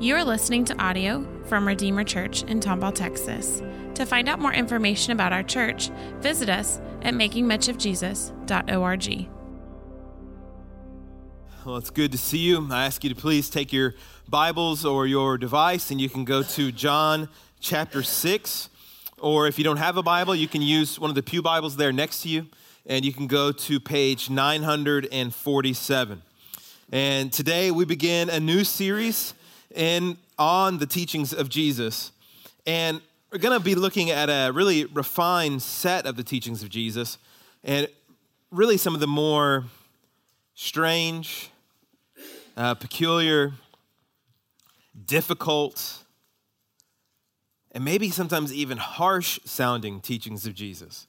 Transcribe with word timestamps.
You 0.00 0.16
are 0.16 0.24
listening 0.24 0.64
to 0.64 0.82
audio 0.82 1.24
from 1.44 1.68
Redeemer 1.68 2.02
Church 2.04 2.42
in 2.44 2.58
Tomball, 2.58 2.94
Texas. 2.94 3.62
To 3.96 4.06
find 4.06 4.30
out 4.30 4.40
more 4.40 4.54
information 4.54 5.12
about 5.12 5.34
our 5.34 5.42
church, 5.42 5.90
visit 6.20 6.48
us 6.48 6.80
at 7.02 7.12
makingmuchofjesus.org. 7.12 9.28
Well, 11.66 11.76
it's 11.76 11.90
good 11.90 12.12
to 12.12 12.18
see 12.18 12.38
you. 12.38 12.66
I 12.70 12.86
ask 12.86 13.04
you 13.04 13.10
to 13.10 13.16
please 13.16 13.50
take 13.50 13.74
your 13.74 13.94
Bibles 14.26 14.86
or 14.86 15.06
your 15.06 15.36
device 15.36 15.90
and 15.90 16.00
you 16.00 16.08
can 16.08 16.24
go 16.24 16.42
to 16.44 16.72
John 16.72 17.28
chapter 17.60 18.02
6. 18.02 18.70
Or 19.18 19.48
if 19.48 19.58
you 19.58 19.64
don't 19.64 19.76
have 19.76 19.98
a 19.98 20.02
Bible, 20.02 20.34
you 20.34 20.48
can 20.48 20.62
use 20.62 20.98
one 20.98 21.10
of 21.10 21.14
the 21.14 21.22
Pew 21.22 21.42
Bibles 21.42 21.76
there 21.76 21.92
next 21.92 22.22
to 22.22 22.30
you 22.30 22.46
and 22.86 23.04
you 23.04 23.12
can 23.12 23.26
go 23.26 23.52
to 23.52 23.78
page 23.78 24.30
947. 24.30 26.22
And 26.90 27.30
today 27.30 27.70
we 27.70 27.84
begin 27.84 28.30
a 28.30 28.40
new 28.40 28.64
series 28.64 29.34
in 29.74 30.16
on 30.38 30.78
the 30.78 30.86
teachings 30.86 31.32
of 31.32 31.48
Jesus. 31.48 32.12
And 32.66 33.00
we're 33.30 33.38
going 33.38 33.58
to 33.58 33.64
be 33.64 33.74
looking 33.74 34.10
at 34.10 34.28
a 34.28 34.52
really 34.52 34.86
refined 34.86 35.62
set 35.62 36.06
of 36.06 36.16
the 36.16 36.24
teachings 36.24 36.62
of 36.62 36.68
Jesus 36.68 37.18
and 37.62 37.88
really 38.50 38.76
some 38.76 38.94
of 38.94 39.00
the 39.00 39.06
more 39.06 39.64
strange, 40.54 41.50
uh, 42.56 42.74
peculiar, 42.74 43.52
difficult, 45.06 46.04
and 47.72 47.84
maybe 47.84 48.10
sometimes 48.10 48.52
even 48.52 48.78
harsh 48.78 49.38
sounding 49.44 50.00
teachings 50.00 50.46
of 50.46 50.54
Jesus. 50.54 51.06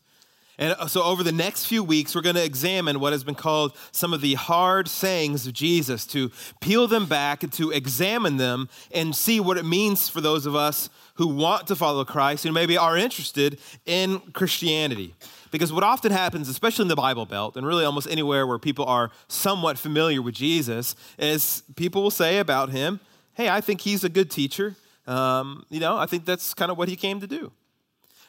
And 0.57 0.75
uh, 0.77 0.87
so, 0.87 1.03
over 1.03 1.23
the 1.23 1.31
next 1.31 1.65
few 1.65 1.83
weeks, 1.83 2.13
we're 2.13 2.21
going 2.21 2.35
to 2.35 2.43
examine 2.43 2.99
what 2.99 3.13
has 3.13 3.23
been 3.23 3.35
called 3.35 3.75
some 3.91 4.13
of 4.13 4.21
the 4.21 4.35
hard 4.35 4.87
sayings 4.87 5.47
of 5.47 5.53
Jesus, 5.53 6.05
to 6.07 6.31
peel 6.59 6.87
them 6.87 7.05
back 7.05 7.43
and 7.43 7.51
to 7.53 7.71
examine 7.71 8.37
them 8.37 8.69
and 8.93 9.15
see 9.15 9.39
what 9.39 9.57
it 9.57 9.65
means 9.65 10.09
for 10.09 10.21
those 10.21 10.45
of 10.45 10.55
us 10.55 10.89
who 11.15 11.27
want 11.27 11.67
to 11.67 11.75
follow 11.75 12.03
Christ 12.05 12.45
and 12.45 12.53
maybe 12.53 12.77
are 12.77 12.97
interested 12.97 13.59
in 13.85 14.19
Christianity. 14.33 15.15
Because 15.51 15.73
what 15.73 15.83
often 15.83 16.11
happens, 16.11 16.47
especially 16.47 16.83
in 16.83 16.87
the 16.87 16.95
Bible 16.95 17.25
Belt, 17.25 17.57
and 17.57 17.67
really 17.67 17.83
almost 17.83 18.07
anywhere 18.09 18.47
where 18.47 18.57
people 18.57 18.85
are 18.85 19.11
somewhat 19.27 19.77
familiar 19.77 20.21
with 20.21 20.33
Jesus, 20.33 20.95
is 21.17 21.63
people 21.75 22.01
will 22.01 22.11
say 22.11 22.39
about 22.39 22.69
him, 22.69 22.99
Hey, 23.33 23.49
I 23.49 23.61
think 23.61 23.81
he's 23.81 24.03
a 24.03 24.09
good 24.09 24.29
teacher. 24.29 24.75
Um, 25.07 25.65
you 25.69 25.79
know, 25.79 25.97
I 25.97 26.05
think 26.05 26.25
that's 26.25 26.53
kind 26.53 26.69
of 26.69 26.77
what 26.77 26.89
he 26.89 26.95
came 26.95 27.19
to 27.21 27.27
do. 27.27 27.51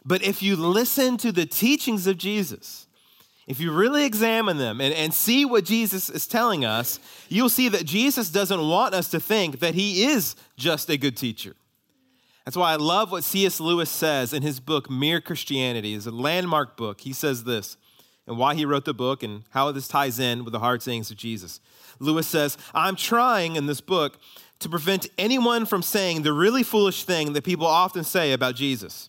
But 0.05 0.23
if 0.23 0.43
you 0.43 0.57
listen 0.57 1.17
to 1.19 1.33
the 1.33 1.47
teachings 1.47 2.07
of 2.07 2.19
Jesus, 2.19 2.87
if 3.47 3.61
you 3.61 3.73
really 3.73 4.05
examine 4.05 4.59
them 4.59 4.81
and, 4.81 4.95
and 4.95 5.13
see 5.13 5.45
what 5.45 5.65
Jesus 5.65 6.09
is 6.09 6.27
telling 6.27 6.65
us, 6.65 7.01
you'll 7.29 7.49
see 7.49 7.69
that 7.69 7.85
Jesus 7.85 8.31
doesn't 8.31 8.61
want 8.61 8.95
us 8.95 9.09
to 9.11 9.21
think 9.21 9.61
that 9.61 9.75
he 9.75 10.05
is 10.05 10.37
just 10.57 10.89
a 10.89 10.97
good 10.97 11.17
teacher. 11.17 11.55
That's 12.45 12.57
why 12.57 12.73
I 12.73 12.77
love 12.77 13.13
what 13.13 13.25
C.S. 13.25 13.61
Lewis 13.61 13.91
says 13.91 14.33
in 14.33 14.43
his 14.43 14.59
book, 14.59 14.91
Mere 14.91 15.21
Christianity. 15.21 15.95
It's 15.95 16.07
a 16.07 16.11
landmark 16.11 16.77
book. 16.77 17.01
He 17.01 17.13
says 17.13 17.45
this, 17.45 17.77
and 18.27 18.39
why 18.39 18.55
he 18.55 18.65
wrote 18.65 18.85
the 18.85 18.95
book 18.95 19.23
and 19.23 19.45
how 19.51 19.71
this 19.73 19.89
ties 19.89 20.19
in 20.19 20.45
with 20.45 20.53
the 20.53 20.59
hard 20.59 20.83
sayings 20.83 21.11
of 21.11 21.17
Jesus. 21.17 21.61
Lewis 21.99 22.27
says, 22.27 22.57
I'm 22.75 22.97
trying 22.97 23.57
in 23.57 23.67
this 23.67 23.81
book 23.81 24.19
to 24.61 24.69
prevent 24.69 25.09
anyone 25.19 25.67
from 25.67 25.83
saying 25.83 26.23
the 26.23 26.33
really 26.33 26.63
foolish 26.63 27.05
thing 27.05 27.33
that 27.33 27.45
people 27.45 27.67
often 27.67 28.05
say 28.05 28.33
about 28.33 28.55
Jesus. 28.55 29.09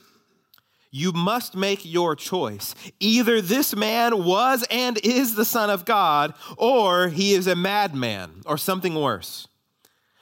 you 0.91 1.13
must 1.13 1.55
make 1.55 1.85
your 1.85 2.15
choice. 2.15 2.75
Either 2.99 3.41
this 3.41 3.75
man 3.75 4.25
was 4.25 4.65
and 4.69 4.99
is 5.03 5.35
the 5.35 5.45
Son 5.45 5.69
of 5.69 5.85
God, 5.85 6.33
or 6.57 7.07
he 7.07 7.33
is 7.33 7.47
a 7.47 7.55
madman, 7.55 8.41
or 8.45 8.57
something 8.57 8.95
worse. 8.95 9.47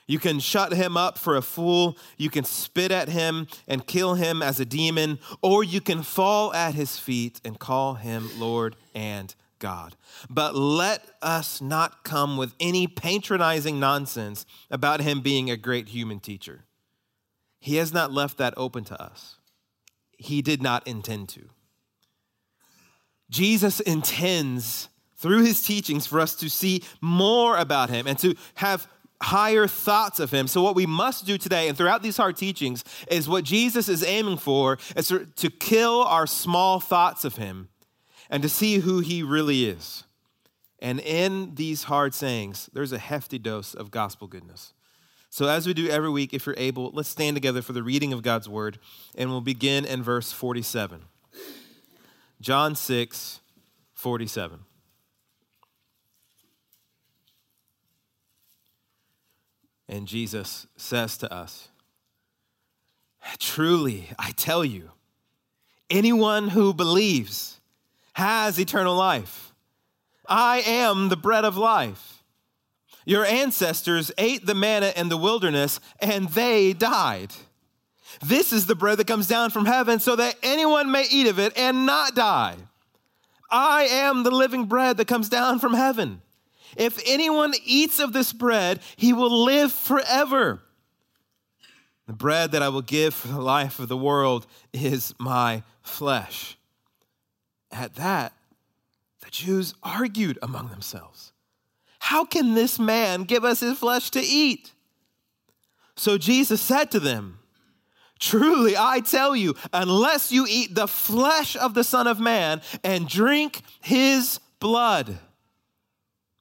You 0.05 0.19
can 0.19 0.39
shut 0.39 0.73
him 0.73 0.97
up 0.97 1.17
for 1.19 1.35
a 1.35 1.41
fool, 1.41 1.97
you 2.17 2.29
can 2.29 2.43
spit 2.43 2.91
at 2.91 3.09
him 3.09 3.47
and 3.67 3.85
kill 3.85 4.15
him 4.15 4.41
as 4.41 4.59
a 4.59 4.65
demon, 4.65 5.19
or 5.41 5.63
you 5.63 5.81
can 5.81 6.01
fall 6.01 6.53
at 6.53 6.73
his 6.73 6.97
feet 6.97 7.41
and 7.43 7.59
call 7.59 7.95
him 7.95 8.29
Lord 8.39 8.75
and 8.95 9.33
God. 9.59 9.95
But 10.29 10.55
let 10.55 11.05
us 11.21 11.61
not 11.61 12.03
come 12.03 12.37
with 12.37 12.55
any 12.59 12.87
patronizing 12.87 13.79
nonsense 13.79 14.45
about 14.71 15.01
him 15.01 15.21
being 15.21 15.51
a 15.51 15.57
great 15.57 15.89
human 15.89 16.19
teacher. 16.19 16.65
He 17.59 17.75
has 17.75 17.93
not 17.93 18.11
left 18.11 18.37
that 18.37 18.53
open 18.55 18.85
to 18.85 19.01
us 19.01 19.38
he 20.19 20.43
did 20.43 20.61
not 20.61 20.85
intend 20.87 21.29
to. 21.29 21.49
Jesus 23.29 23.79
intends 23.79 24.89
through 25.15 25.43
his 25.43 25.61
teachings 25.61 26.05
for 26.05 26.19
us 26.19 26.35
to 26.35 26.49
see 26.49 26.83
more 27.01 27.57
about 27.57 27.89
him 27.89 28.05
and 28.05 28.17
to 28.19 28.35
have 28.55 28.87
higher 29.21 29.67
thoughts 29.67 30.19
of 30.19 30.31
him. 30.31 30.47
So, 30.47 30.61
what 30.61 30.75
we 30.75 30.85
must 30.85 31.25
do 31.25 31.37
today 31.37 31.67
and 31.67 31.77
throughout 31.77 32.03
these 32.03 32.17
hard 32.17 32.37
teachings 32.37 32.83
is 33.09 33.27
what 33.27 33.43
Jesus 33.43 33.89
is 33.89 34.03
aiming 34.03 34.37
for 34.37 34.77
is 34.95 35.07
to 35.07 35.49
kill 35.49 36.03
our 36.03 36.27
small 36.27 36.79
thoughts 36.79 37.25
of 37.25 37.35
him 37.35 37.69
and 38.29 38.43
to 38.43 38.49
see 38.49 38.77
who 38.77 38.99
he 38.99 39.23
really 39.23 39.65
is. 39.65 40.03
And 40.81 40.99
in 41.01 41.55
these 41.55 41.83
hard 41.83 42.13
sayings, 42.13 42.69
there's 42.73 42.93
a 42.93 42.99
hefty 42.99 43.37
dose 43.37 43.73
of 43.73 43.91
gospel 43.91 44.27
goodness. 44.27 44.73
So, 45.29 45.47
as 45.47 45.67
we 45.67 45.73
do 45.73 45.87
every 45.87 46.09
week, 46.09 46.33
if 46.33 46.45
you're 46.45 46.55
able, 46.57 46.91
let's 46.93 47.09
stand 47.09 47.35
together 47.35 47.61
for 47.61 47.73
the 47.73 47.83
reading 47.83 48.13
of 48.13 48.23
God's 48.23 48.49
word, 48.49 48.79
and 49.15 49.29
we'll 49.29 49.41
begin 49.41 49.85
in 49.85 50.01
verse 50.01 50.31
47. 50.31 51.01
John 52.41 52.75
6, 52.75 53.39
47. 53.93 54.59
And 59.87 60.07
Jesus 60.07 60.67
says 60.77 61.17
to 61.17 61.33
us, 61.33 61.69
Truly, 63.37 64.09
I 64.17 64.31
tell 64.31 64.63
you, 64.63 64.91
anyone 65.89 66.49
who 66.49 66.73
believes 66.73 67.59
has 68.13 68.59
eternal 68.59 68.95
life. 68.95 69.53
I 70.27 70.61
am 70.65 71.09
the 71.09 71.17
bread 71.17 71.45
of 71.45 71.57
life. 71.57 72.18
Your 73.09 73.25
ancestors 73.25 74.11
ate 74.19 74.45
the 74.45 74.53
manna 74.53 74.93
in 74.95 75.09
the 75.09 75.17
wilderness 75.17 75.79
and 75.99 76.29
they 76.29 76.73
died. 76.73 77.33
This 78.21 78.53
is 78.53 78.67
the 78.67 78.75
bread 78.75 78.99
that 78.99 79.07
comes 79.07 79.25
down 79.25 79.49
from 79.49 79.65
heaven 79.65 79.99
so 79.99 80.15
that 80.15 80.35
anyone 80.43 80.91
may 80.91 81.07
eat 81.09 81.25
of 81.25 81.39
it 81.39 81.57
and 81.57 81.87
not 81.87 82.13
die. 82.13 82.55
I 83.49 83.85
am 83.85 84.21
the 84.21 84.29
living 84.29 84.65
bread 84.65 84.97
that 84.97 85.07
comes 85.07 85.27
down 85.27 85.57
from 85.57 85.73
heaven. 85.73 86.21
If 86.77 87.01
anyone 87.07 87.55
eats 87.65 87.97
of 87.99 88.13
this 88.13 88.31
bread, 88.31 88.79
he 88.95 89.11
will 89.11 89.43
live 89.43 89.71
forever. 89.71 90.61
The 92.05 92.13
bread 92.13 92.51
that 92.51 92.61
I 92.61 92.69
will 92.69 92.83
give 92.83 93.15
for 93.15 93.29
the 93.29 93.41
life 93.41 93.79
of 93.79 93.87
the 93.87 93.97
world 93.97 94.45
is 94.71 95.15
my 95.17 95.63
flesh. 95.81 96.59
At 97.71 97.95
that, 97.95 98.33
the 99.23 99.31
Jews 99.31 99.73
argued 99.81 100.37
among 100.43 100.67
themselves. 100.67 101.28
How 102.09 102.25
can 102.25 102.55
this 102.55 102.79
man 102.79 103.21
give 103.21 103.45
us 103.45 103.59
his 103.59 103.77
flesh 103.77 104.09
to 104.09 104.19
eat? 104.19 104.73
So 105.95 106.17
Jesus 106.17 106.59
said 106.59 106.89
to 106.89 106.99
them, 106.99 107.37
Truly, 108.17 108.75
I 108.75 109.01
tell 109.01 109.35
you, 109.35 109.53
unless 109.71 110.31
you 110.31 110.47
eat 110.49 110.73
the 110.73 110.87
flesh 110.87 111.55
of 111.55 111.75
the 111.75 111.83
Son 111.83 112.07
of 112.07 112.19
Man 112.19 112.63
and 112.83 113.07
drink 113.07 113.61
his 113.79 114.39
blood, 114.59 115.19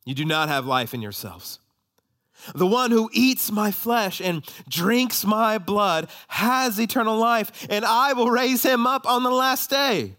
you 0.07 0.15
do 0.15 0.25
not 0.25 0.49
have 0.49 0.65
life 0.65 0.95
in 0.95 1.03
yourselves. 1.03 1.59
The 2.55 2.67
one 2.67 2.91
who 2.91 3.11
eats 3.13 3.53
my 3.53 3.71
flesh 3.71 4.23
and 4.23 4.43
drinks 4.71 5.27
my 5.27 5.59
blood 5.59 6.09
has 6.29 6.81
eternal 6.81 7.19
life, 7.19 7.67
and 7.69 7.85
I 7.85 8.15
will 8.15 8.31
raise 8.31 8.63
him 8.63 8.87
up 8.87 9.07
on 9.07 9.23
the 9.23 9.31
last 9.31 9.69
day. 9.69 10.17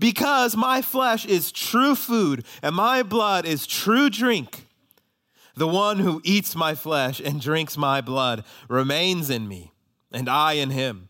Because 0.00 0.56
my 0.56 0.82
flesh 0.82 1.24
is 1.24 1.52
true 1.52 1.94
food 1.94 2.44
and 2.64 2.74
my 2.74 3.04
blood 3.04 3.46
is 3.46 3.64
true 3.64 4.10
drink. 4.10 4.61
The 5.54 5.68
one 5.68 5.98
who 5.98 6.20
eats 6.24 6.54
my 6.54 6.74
flesh 6.74 7.20
and 7.20 7.40
drinks 7.40 7.76
my 7.76 8.00
blood 8.00 8.44
remains 8.68 9.30
in 9.30 9.48
me, 9.48 9.72
and 10.10 10.28
I 10.28 10.54
in 10.54 10.70
him. 10.70 11.08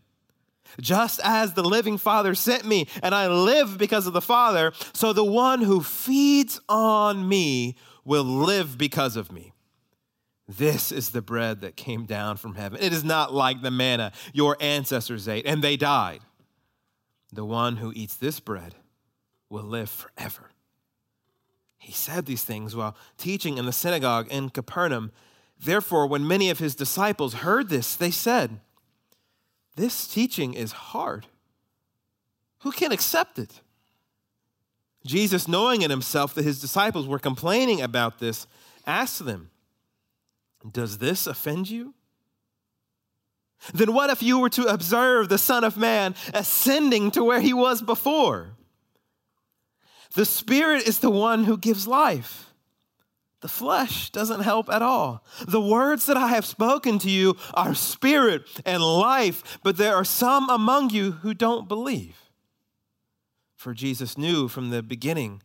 Just 0.81 1.19
as 1.23 1.53
the 1.53 1.63
living 1.63 1.97
Father 1.97 2.35
sent 2.35 2.65
me, 2.65 2.87
and 3.01 3.13
I 3.13 3.27
live 3.27 3.77
because 3.77 4.07
of 4.07 4.13
the 4.13 4.21
Father, 4.21 4.73
so 4.93 5.13
the 5.13 5.23
one 5.23 5.61
who 5.61 5.81
feeds 5.81 6.59
on 6.67 7.27
me 7.27 7.75
will 8.03 8.23
live 8.23 8.77
because 8.77 9.15
of 9.15 9.31
me. 9.31 9.53
This 10.47 10.91
is 10.91 11.11
the 11.11 11.21
bread 11.21 11.61
that 11.61 11.77
came 11.77 12.05
down 12.05 12.37
from 12.37 12.55
heaven. 12.55 12.79
It 12.81 12.91
is 12.91 13.03
not 13.03 13.33
like 13.33 13.61
the 13.61 13.71
manna 13.71 14.11
your 14.33 14.57
ancestors 14.59 15.27
ate, 15.27 15.45
and 15.45 15.63
they 15.63 15.77
died. 15.77 16.19
The 17.31 17.45
one 17.45 17.77
who 17.77 17.93
eats 17.95 18.15
this 18.15 18.39
bread 18.39 18.75
will 19.49 19.63
live 19.63 19.89
forever. 19.89 20.49
He 21.83 21.91
said 21.91 22.25
these 22.25 22.45
things 22.45 22.77
while 22.77 22.95
teaching 23.17 23.57
in 23.57 23.65
the 23.65 23.73
synagogue 23.73 24.27
in 24.31 24.49
Capernaum. 24.49 25.11
Therefore, 25.59 26.07
when 26.07 26.25
many 26.25 26.49
of 26.49 26.59
his 26.59 26.75
disciples 26.75 27.33
heard 27.35 27.67
this, 27.67 27.97
they 27.97 28.09
said, 28.09 28.61
This 29.75 30.07
teaching 30.07 30.53
is 30.53 30.71
hard. 30.71 31.27
Who 32.59 32.71
can 32.71 32.93
accept 32.93 33.37
it? 33.37 33.59
Jesus, 35.05 35.45
knowing 35.45 35.81
in 35.81 35.89
himself 35.89 36.33
that 36.35 36.45
his 36.45 36.61
disciples 36.61 37.05
were 37.05 37.19
complaining 37.19 37.81
about 37.81 38.19
this, 38.19 38.47
asked 38.87 39.25
them, 39.25 39.49
Does 40.69 40.99
this 40.99 41.27
offend 41.27 41.69
you? 41.69 41.93
Then 43.73 43.93
what 43.93 44.09
if 44.09 44.23
you 44.23 44.39
were 44.39 44.49
to 44.51 44.67
observe 44.67 45.27
the 45.27 45.37
Son 45.37 45.65
of 45.65 45.75
Man 45.75 46.15
ascending 46.33 47.11
to 47.11 47.25
where 47.25 47.41
he 47.41 47.53
was 47.53 47.81
before? 47.81 48.52
The 50.13 50.25
Spirit 50.25 50.87
is 50.87 50.99
the 50.99 51.09
one 51.09 51.45
who 51.45 51.57
gives 51.57 51.87
life. 51.87 52.53
The 53.41 53.47
flesh 53.49 54.09
doesn't 54.09 54.39
help 54.39 54.69
at 54.69 54.81
all. 54.81 55.25
The 55.45 55.59
words 55.59 56.05
that 56.05 56.15
I 56.15 56.27
have 56.29 56.45
spoken 56.45 56.97
to 56.99 57.09
you 57.09 57.35
are 57.53 57.75
spirit 57.75 58.43
and 58.65 58.81
life, 58.81 59.59
but 59.63 59.75
there 59.75 59.95
are 59.95 60.05
some 60.05 60.49
among 60.49 60.91
you 60.91 61.11
who 61.11 61.33
don't 61.33 61.67
believe. 61.67 62.17
For 63.57 63.73
Jesus 63.73 64.17
knew 64.17 64.47
from 64.47 64.69
the 64.69 64.81
beginning 64.81 65.41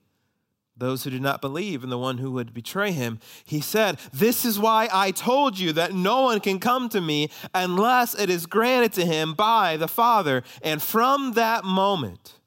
those 0.77 1.03
who 1.03 1.11
did 1.11 1.23
not 1.23 1.41
believe 1.41 1.83
in 1.83 1.91
the 1.91 1.99
one 1.99 2.19
who 2.19 2.31
would 2.31 2.55
betray 2.55 2.93
him. 2.93 3.19
He 3.45 3.61
said, 3.61 3.99
This 4.13 4.45
is 4.45 4.61
why 4.61 4.89
I 4.93 5.11
told 5.11 5.59
you 5.59 5.73
that 5.73 5.93
no 5.93 6.23
one 6.23 6.39
can 6.39 6.61
come 6.61 6.89
to 6.91 7.01
me 7.01 7.31
unless 7.53 8.15
it 8.15 8.31
is 8.31 8.47
granted 8.47 8.93
to 8.93 9.05
him 9.05 9.35
by 9.35 9.77
the 9.77 9.89
Father. 9.89 10.45
And 10.63 10.81
from 10.81 11.33
that 11.33 11.65
moment, 11.65 12.38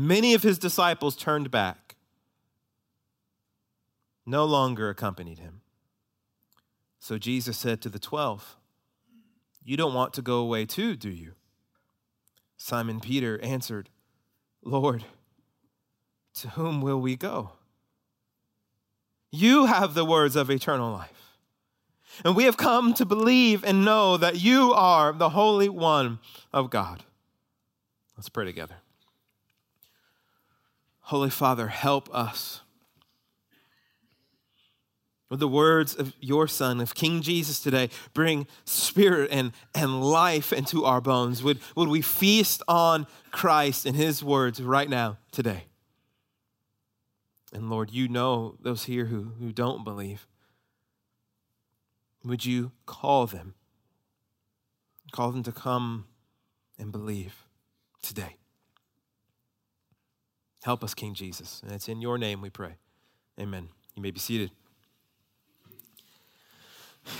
many 0.00 0.32
of 0.34 0.42
his 0.42 0.58
disciples 0.58 1.14
turned 1.14 1.50
back, 1.50 1.96
no 4.24 4.44
longer 4.44 4.88
accompanied 4.88 5.38
him. 5.38 5.60
So 6.98 7.18
Jesus 7.18 7.58
said 7.58 7.82
to 7.82 7.88
the 7.88 7.98
twelve, 7.98 8.56
You 9.62 9.76
don't 9.76 9.94
want 9.94 10.14
to 10.14 10.22
go 10.22 10.38
away 10.38 10.64
too, 10.64 10.96
do 10.96 11.10
you? 11.10 11.32
Simon 12.56 13.00
Peter 13.00 13.40
answered, 13.42 13.88
Lord, 14.62 15.04
to 16.34 16.48
whom 16.50 16.80
will 16.80 17.00
we 17.00 17.16
go? 17.16 17.52
You 19.30 19.66
have 19.66 19.94
the 19.94 20.04
words 20.04 20.36
of 20.36 20.50
eternal 20.50 20.92
life. 20.92 21.38
And 22.24 22.34
we 22.34 22.44
have 22.44 22.56
come 22.56 22.92
to 22.94 23.06
believe 23.06 23.64
and 23.64 23.84
know 23.84 24.16
that 24.16 24.40
you 24.40 24.72
are 24.72 25.12
the 25.12 25.30
Holy 25.30 25.68
One 25.68 26.18
of 26.52 26.68
God. 26.68 27.04
Let's 28.16 28.28
pray 28.28 28.44
together. 28.44 28.76
Holy 31.10 31.28
Father, 31.28 31.66
help 31.66 32.08
us. 32.14 32.60
With 35.28 35.40
the 35.40 35.48
words 35.48 35.92
of 35.92 36.14
your 36.20 36.46
Son, 36.46 36.80
of 36.80 36.94
King 36.94 37.20
Jesus 37.20 37.58
today, 37.58 37.90
bring 38.14 38.46
spirit 38.64 39.28
and, 39.32 39.50
and 39.74 40.04
life 40.04 40.52
into 40.52 40.84
our 40.84 41.00
bones. 41.00 41.42
Would, 41.42 41.58
would 41.74 41.88
we 41.88 42.00
feast 42.00 42.62
on 42.68 43.08
Christ 43.32 43.86
and 43.86 43.96
his 43.96 44.22
words 44.22 44.62
right 44.62 44.88
now, 44.88 45.18
today? 45.32 45.64
And 47.52 47.68
Lord, 47.68 47.90
you 47.90 48.06
know 48.06 48.54
those 48.60 48.84
here 48.84 49.06
who, 49.06 49.32
who 49.40 49.50
don't 49.50 49.82
believe. 49.82 50.28
Would 52.24 52.44
you 52.44 52.70
call 52.86 53.26
them? 53.26 53.54
Call 55.10 55.32
them 55.32 55.42
to 55.42 55.50
come 55.50 56.06
and 56.78 56.92
believe 56.92 57.48
today. 58.00 58.36
Help 60.62 60.84
us, 60.84 60.94
King 60.94 61.14
Jesus. 61.14 61.62
And 61.64 61.72
it's 61.72 61.88
in 61.88 62.00
your 62.02 62.18
name 62.18 62.40
we 62.40 62.50
pray. 62.50 62.74
Amen. 63.38 63.68
You 63.94 64.02
may 64.02 64.10
be 64.10 64.20
seated. 64.20 64.50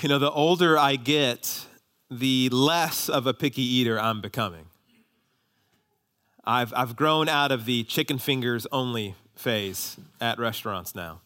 You 0.03 0.09
know, 0.09 0.19
the 0.19 0.31
older 0.31 0.77
I 0.79 0.97
get, 0.97 1.67
the 2.11 2.49
less 2.51 3.09
of 3.09 3.27
a 3.27 3.33
picky 3.33 3.63
eater 3.63 3.99
I'm 3.99 4.21
becoming. 4.21 4.67
I've, 6.45 6.73
I've 6.77 6.97
grown 6.97 7.29
out 7.29 7.53
of 7.53 7.65
the 7.65 7.85
chicken 7.85 8.19
fingers 8.19 8.67
only 8.73 9.15
phase 9.35 9.97
at 10.21 10.39
restaurants 10.39 10.95
now. 10.95 11.21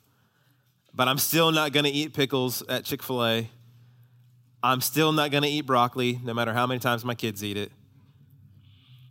But 0.94 1.08
I'm 1.08 1.18
still 1.18 1.50
not 1.50 1.72
going 1.72 1.84
to 1.84 1.90
eat 1.90 2.14
pickles 2.14 2.62
at 2.68 2.84
Chick 2.84 3.02
fil 3.02 3.24
A. 3.24 3.50
I'm 4.62 4.80
still 4.80 5.12
not 5.12 5.30
going 5.30 5.42
to 5.42 5.48
eat 5.48 5.62
broccoli, 5.62 6.20
no 6.22 6.32
matter 6.32 6.52
how 6.52 6.66
many 6.66 6.78
times 6.78 7.04
my 7.04 7.14
kids 7.14 7.42
eat 7.42 7.56
it. 7.56 7.72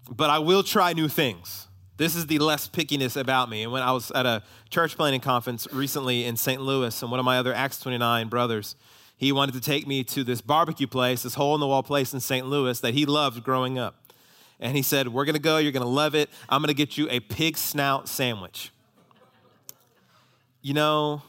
But 0.09 0.29
I 0.29 0.39
will 0.39 0.63
try 0.63 0.93
new 0.93 1.07
things. 1.07 1.67
This 2.03 2.15
is 2.15 2.27
the 2.27 2.39
less 2.39 2.67
pickiness 2.67 3.15
about 3.15 3.49
me. 3.49 3.63
And 3.63 3.71
when 3.71 3.81
I 3.81 3.91
was 3.91 4.11
at 4.11 4.25
a 4.25 4.43
church 4.69 4.97
planting 4.97 5.21
conference 5.21 5.67
recently 5.71 6.25
in 6.25 6.35
St. 6.35 6.61
Louis, 6.61 7.01
and 7.01 7.09
one 7.09 7.19
of 7.19 7.25
my 7.25 7.37
other 7.37 7.53
Acts 7.53 7.79
29 7.79 8.27
brothers, 8.27 8.75
he 9.15 9.31
wanted 9.31 9.53
to 9.53 9.61
take 9.61 9.87
me 9.87 10.03
to 10.05 10.23
this 10.23 10.41
barbecue 10.41 10.87
place, 10.87 11.23
this 11.23 11.35
hole 11.35 11.53
in 11.55 11.61
the 11.61 11.67
wall 11.67 11.81
place 11.81 12.13
in 12.13 12.19
St. 12.19 12.45
Louis 12.45 12.79
that 12.81 12.93
he 12.93 13.05
loved 13.05 13.43
growing 13.43 13.79
up. 13.79 14.11
And 14.59 14.75
he 14.75 14.83
said, 14.83 15.07
We're 15.07 15.23
to 15.35 15.39
go. 15.39 15.57
You're 15.59 15.71
to 15.83 15.87
love 15.87 16.13
it. 16.13 16.29
I'm 16.49 16.61
to 16.67 16.73
get 16.73 16.97
you 16.97 17.07
a 17.09 17.21
pig 17.21 17.57
snout 17.57 18.09
sandwich 18.09 18.71
you 20.63 20.73
know, 20.73 21.21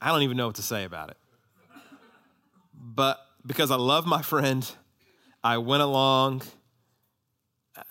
I 0.00 0.08
don't 0.08 0.22
even 0.22 0.36
know 0.36 0.46
what 0.46 0.56
to 0.56 0.62
say 0.62 0.84
about 0.84 1.10
it. 1.10 1.16
But 2.72 3.18
because 3.44 3.70
I 3.70 3.76
love 3.76 4.06
my 4.06 4.22
friend, 4.22 4.66
I 5.42 5.58
went 5.58 5.82
along 5.82 6.42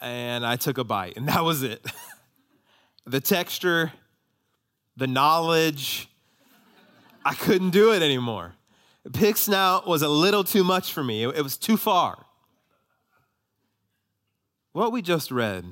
and 0.01 0.45
I 0.45 0.55
took 0.55 0.77
a 0.77 0.83
bite, 0.83 1.17
and 1.17 1.27
that 1.29 1.43
was 1.43 1.63
it. 1.63 1.85
the 3.05 3.19
texture, 3.19 3.91
the 4.95 5.07
knowledge, 5.07 6.09
I 7.25 7.33
couldn't 7.33 7.71
do 7.71 7.93
it 7.93 8.01
anymore. 8.01 8.53
Pig 9.11 9.37
snout 9.37 9.85
was 9.85 10.01
a 10.01 10.07
little 10.07 10.43
too 10.43 10.63
much 10.63 10.93
for 10.93 11.03
me, 11.03 11.23
it 11.23 11.43
was 11.43 11.57
too 11.57 11.77
far. 11.77 12.25
What 14.71 14.91
we 14.91 15.01
just 15.01 15.29
read 15.29 15.65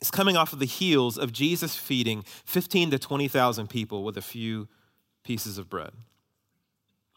is 0.00 0.10
coming 0.10 0.36
off 0.36 0.52
of 0.52 0.58
the 0.58 0.64
heels 0.64 1.18
of 1.18 1.32
Jesus 1.32 1.76
feeding 1.76 2.22
15 2.44 2.92
to 2.92 2.98
20,000 2.98 3.68
people 3.68 4.04
with 4.04 4.16
a 4.16 4.22
few 4.22 4.68
pieces 5.22 5.58
of 5.58 5.68
bread. 5.68 5.90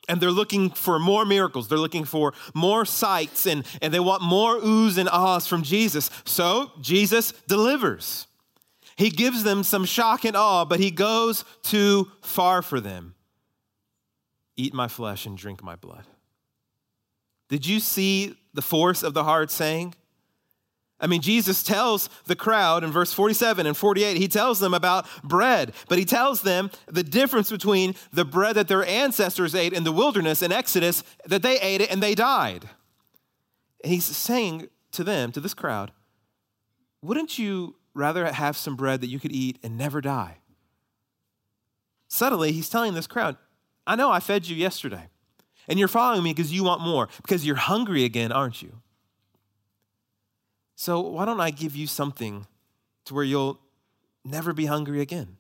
And 0.10 0.20
they're 0.20 0.32
looking 0.32 0.72
for 0.72 1.00
more 1.00 1.26
miracles. 1.26 1.68
They're 1.68 1.78
looking 1.78 2.06
for 2.06 2.34
more 2.54 2.86
sights 2.86 3.46
and, 3.46 3.66
and 3.82 3.94
they 3.94 4.00
want 4.00 4.24
more 4.24 4.60
oohs 4.60 4.98
and 4.98 5.08
ahs 5.10 5.48
from 5.48 5.62
Jesus. 5.62 6.10
So 6.26 6.72
Jesus 6.82 7.32
delivers. 7.48 8.28
He 8.96 9.10
gives 9.10 9.44
them 9.44 9.64
some 9.64 9.86
shock 9.86 10.26
and 10.26 10.36
awe, 10.36 10.66
but 10.66 10.80
he 10.80 10.92
goes 10.92 11.46
too 11.64 12.12
far 12.22 12.62
for 12.62 12.80
them. 12.80 13.16
Eat 14.58 14.74
my 14.74 14.88
flesh 14.88 15.26
and 15.26 15.38
drink 15.38 15.64
my 15.64 15.76
blood. 15.76 16.06
Did 17.48 17.66
you 17.66 17.80
see 17.80 18.38
the 18.54 18.62
force 18.62 19.04
of 19.04 19.14
the 19.14 19.24
hard 19.24 19.50
saying? 19.50 19.96
I 21.02 21.08
mean, 21.08 21.22
Jesus 21.22 21.64
tells 21.64 22.10
the 22.26 22.36
crowd 22.36 22.84
in 22.84 22.92
verse 22.92 23.12
47 23.12 23.66
and 23.66 23.76
48, 23.76 24.18
he 24.18 24.28
tells 24.28 24.60
them 24.60 24.74
about 24.74 25.08
bread, 25.24 25.74
but 25.90 25.98
he 25.98 26.06
tells 26.06 26.44
them 26.44 26.70
the 26.86 27.04
difference 27.04 27.50
between 27.50 27.96
the 28.14 28.24
bread 28.24 28.56
that 28.56 28.68
their 28.68 28.86
ancestors 28.86 29.56
ate 29.56 29.74
in 29.74 29.84
the 29.84 29.92
wilderness 29.92 30.44
in 30.44 30.52
Exodus, 30.52 31.04
that 31.26 31.42
they 31.42 31.60
ate 31.60 31.82
it 31.82 31.92
and 31.92 32.04
they 32.04 32.14
died. 32.14 32.70
And 33.84 33.92
he's 33.92 34.06
saying 34.06 34.70
to 34.92 35.04
them, 35.04 35.32
to 35.32 35.40
this 35.40 35.56
crowd, 35.56 35.92
wouldn't 37.02 37.40
you 37.40 37.76
rather 37.96 38.32
have 38.32 38.56
some 38.56 38.76
bread 38.76 39.02
that 39.02 39.08
you 39.08 39.20
could 39.20 39.32
eat 39.32 39.58
and 39.64 39.78
never 39.78 40.02
die? 40.02 40.38
Subtly, 42.08 42.52
he's 42.52 42.70
telling 42.70 42.94
this 42.94 43.08
crowd, 43.08 43.38
I 43.88 43.96
know 43.96 44.12
I 44.12 44.20
fed 44.20 44.48
you 44.48 44.56
yesterday, 44.56 45.08
and 45.68 45.80
you're 45.80 45.88
following 45.88 46.24
me 46.24 46.32
because 46.32 46.54
you 46.54 46.64
want 46.64 46.82
more, 46.82 47.10
because 47.24 47.44
you're 47.44 47.56
hungry 47.56 48.04
again, 48.04 48.32
aren't 48.32 48.62
you? 48.62 48.81
So 50.82 51.00
why 51.00 51.26
don't 51.26 51.40
I 51.40 51.52
give 51.52 51.76
you 51.76 51.86
something 51.86 52.48
to 53.06 53.14
where 53.14 53.24
you'll 53.24 53.60
never 54.26 54.52
be 54.52 54.66
hungry 54.66 55.00
again? 55.00 55.38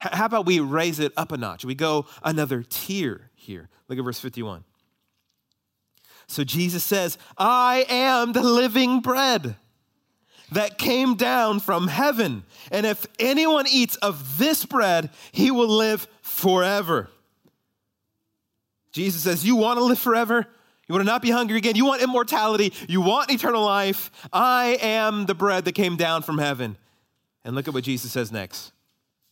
How 0.00 0.24
about 0.24 0.46
we 0.46 0.58
raise 0.58 1.00
it 1.00 1.12
up 1.18 1.32
a 1.32 1.36
notch? 1.36 1.66
We 1.66 1.74
go 1.74 2.06
another 2.22 2.62
tier 2.62 3.28
here. 3.34 3.68
Look 3.88 3.98
at 3.98 4.04
verse 4.06 4.20
51. 4.20 4.64
So 6.28 6.44
Jesus 6.44 6.82
says, 6.82 7.18
I 7.36 7.84
am 7.90 8.32
the 8.32 8.42
living 8.42 9.00
bread 9.00 9.56
that 10.50 10.78
came 10.78 11.14
down 11.14 11.60
from 11.60 11.88
heaven. 11.88 12.44
And 12.70 12.86
if 12.86 13.04
anyone 13.18 13.66
eats 13.70 13.96
of 13.96 14.38
this 14.38 14.64
bread, 14.64 15.10
he 15.32 15.50
will 15.50 15.68
live 15.68 16.08
forever. 16.22 17.10
Jesus 18.92 19.24
says, 19.24 19.44
You 19.44 19.56
want 19.56 19.78
to 19.78 19.84
live 19.84 19.98
forever? 19.98 20.46
You 20.92 20.96
want 20.96 21.06
to 21.06 21.10
not 21.10 21.22
be 21.22 21.30
hungry 21.30 21.56
again. 21.56 21.74
You 21.74 21.86
want 21.86 22.02
immortality. 22.02 22.70
You 22.86 23.00
want 23.00 23.30
eternal 23.30 23.64
life. 23.64 24.10
I 24.30 24.76
am 24.82 25.24
the 25.24 25.34
bread 25.34 25.64
that 25.64 25.72
came 25.72 25.96
down 25.96 26.20
from 26.20 26.36
heaven. 26.36 26.76
And 27.46 27.54
look 27.54 27.66
at 27.66 27.72
what 27.72 27.84
Jesus 27.84 28.12
says 28.12 28.30
next. 28.30 28.72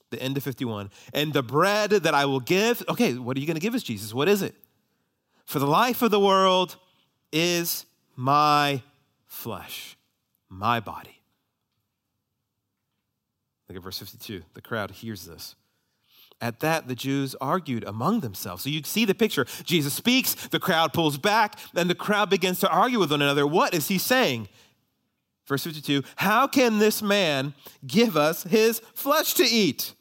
The 0.09 0.23
end 0.23 0.39
of 0.39 0.43
51. 0.43 0.91
And 1.13 1.35
the 1.35 1.43
bread 1.43 1.91
that 1.91 2.15
I 2.15 2.25
will 2.25 2.41
give, 2.41 2.83
okay, 2.89 3.13
what 3.13 3.37
are 3.37 3.41
you 3.41 3.47
going 3.47 3.57
to 3.57 3.61
give 3.61 3.75
us, 3.75 3.83
Jesus? 3.83 4.15
What 4.15 4.27
is 4.27 4.41
it? 4.41 4.55
For 5.45 5.59
the 5.59 5.67
life 5.67 6.01
of 6.01 6.11
the 6.11 6.19
world 6.19 6.77
is 7.31 7.85
my 8.17 8.83
flesh. 9.27 9.99
my 10.49 10.81
body. 10.81 11.21
Look 13.69 13.77
at 13.77 13.83
verse 13.83 13.99
52. 13.99 14.45
The 14.55 14.63
crowd 14.63 14.93
hears 14.93 15.27
this. 15.27 15.57
At 16.41 16.61
that, 16.61 16.89
the 16.89 16.95
Jews 16.95 17.35
argued 17.41 17.85
among 17.85 18.21
themselves. 18.21 18.63
So 18.63 18.71
you 18.71 18.83
see 18.83 19.05
the 19.05 19.15
picture. 19.15 19.47
Jesus 19.65 19.93
speaks, 19.93 20.35
the 20.49 20.61
crowd 20.61 20.93
pulls 20.93 21.19
back, 21.19 21.59
and 21.75 21.91
the 21.91 21.95
crowd 21.95 22.31
begins 22.31 22.61
to 22.61 22.71
argue 22.71 22.99
with 22.99 23.11
one 23.11 23.21
another. 23.21 23.47
What 23.47 23.75
is 23.75 23.89
he 23.89 23.99
saying? 23.99 24.49
Verse 25.47 25.65
52 25.65 26.03
How 26.17 26.47
can 26.47 26.79
this 26.79 27.03
man 27.03 27.55
give 27.87 28.17
us 28.17 28.45
his 28.45 28.81
flesh 28.95 29.35
to 29.35 29.45
eat? 29.45 29.95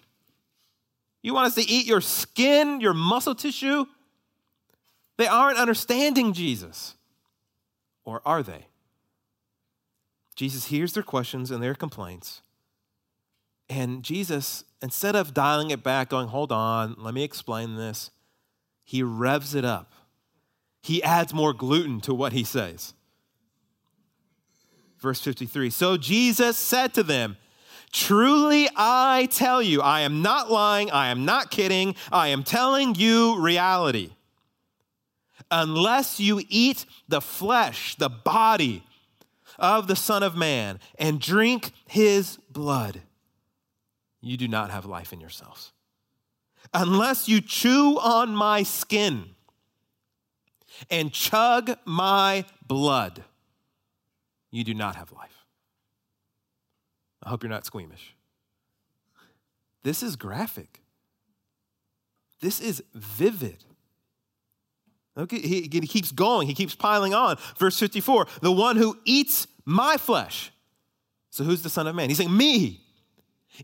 You 1.22 1.34
want 1.34 1.48
us 1.48 1.56
to 1.56 1.70
eat 1.70 1.86
your 1.86 2.02
skin, 2.02 2.80
your 2.80 2.94
muscle 2.94 3.36
tissue? 3.36 3.86
They 5.18 5.28
aren't 5.28 5.58
understanding 5.58 6.32
Jesus. 6.32 6.96
Or 8.06 8.22
are 8.26 8.42
they? 8.42 8.68
Jesus 10.36 10.66
hears 10.66 10.94
their 10.94 11.04
questions 11.04 11.52
and 11.52 11.62
their 11.62 11.76
complaints. 11.76 12.42
And 13.70 14.04
Jesus, 14.04 14.64
instead 14.82 15.16
of 15.16 15.34
dialing 15.34 15.70
it 15.70 15.84
back, 15.84 16.10
going, 16.10 16.28
hold 16.28 16.52
on, 16.52 16.96
let 16.98 17.14
me 17.14 17.24
explain 17.24 17.76
this, 17.76 18.12
he 18.84 19.04
revs 19.04 19.54
it 19.54 19.64
up. 19.64 19.94
He 20.82 21.04
adds 21.04 21.34
more 21.34 21.54
gluten 21.54 22.02
to 22.02 22.14
what 22.14 22.34
he 22.34 22.44
says. 22.44 22.94
Verse 25.00 25.22
53 25.22 25.70
So 25.70 25.98
Jesus 25.98 26.58
said 26.58 26.94
to 26.96 27.04
them, 27.04 27.38
Truly 27.92 28.70
I 28.76 29.28
tell 29.32 29.62
you, 29.62 29.82
I 29.82 30.02
am 30.02 30.22
not 30.22 30.52
lying, 30.52 30.90
I 30.92 31.10
am 31.10 31.26
not 31.26 31.52
kidding, 31.52 31.96
I 32.12 32.30
am 32.30 32.44
telling 32.44 32.96
you 32.96 33.40
reality. 33.40 34.12
Unless 35.52 36.20
you 36.20 36.42
eat 36.48 36.86
the 37.08 37.22
flesh, 37.22 37.96
the 37.96 38.10
body, 38.10 38.84
of 39.60 39.88
the 39.88 39.96
Son 39.96 40.24
of 40.24 40.36
Man 40.36 40.80
and 40.98 41.20
drink 41.20 41.72
his 41.88 42.38
blood, 42.50 43.02
you 44.22 44.38
do 44.38 44.48
not 44.48 44.70
have 44.70 44.86
life 44.86 45.14
in 45.14 45.20
yourselves. 45.20 45.72
Unless 46.74 47.28
you 47.28 47.42
chew 47.42 47.98
on 48.00 48.36
my 48.36 48.64
skin 48.64 49.36
and 50.90 51.12
chug 51.12 51.72
my 51.86 52.46
blood, 52.66 53.24
you 54.52 54.64
do 54.64 54.74
not 54.74 54.96
have 54.96 55.12
life. 55.12 55.46
I 57.24 57.30
hope 57.30 57.44
you're 57.44 57.50
not 57.50 57.66
squeamish. 57.66 58.16
This 59.84 60.04
is 60.04 60.16
graphic. 60.16 60.82
This 62.42 62.60
is 62.60 62.84
vivid. 62.94 63.64
Okay, 65.18 65.40
he, 65.40 65.62
he 65.62 65.82
keeps 65.82 66.12
going, 66.12 66.48
he 66.48 66.54
keeps 66.54 66.76
piling 66.76 67.14
on. 67.14 67.38
Verse 67.58 67.78
54 67.78 68.28
the 68.42 68.52
one 68.52 68.78
who 68.78 68.98
eats 69.06 69.48
my 69.66 69.98
flesh. 69.98 70.52
So 71.30 71.44
who's 71.44 71.62
the 71.62 71.70
Son 71.70 71.88
of 71.88 71.96
Man? 71.96 72.10
He's 72.10 72.18
saying, 72.18 72.36
Me. 72.36 72.82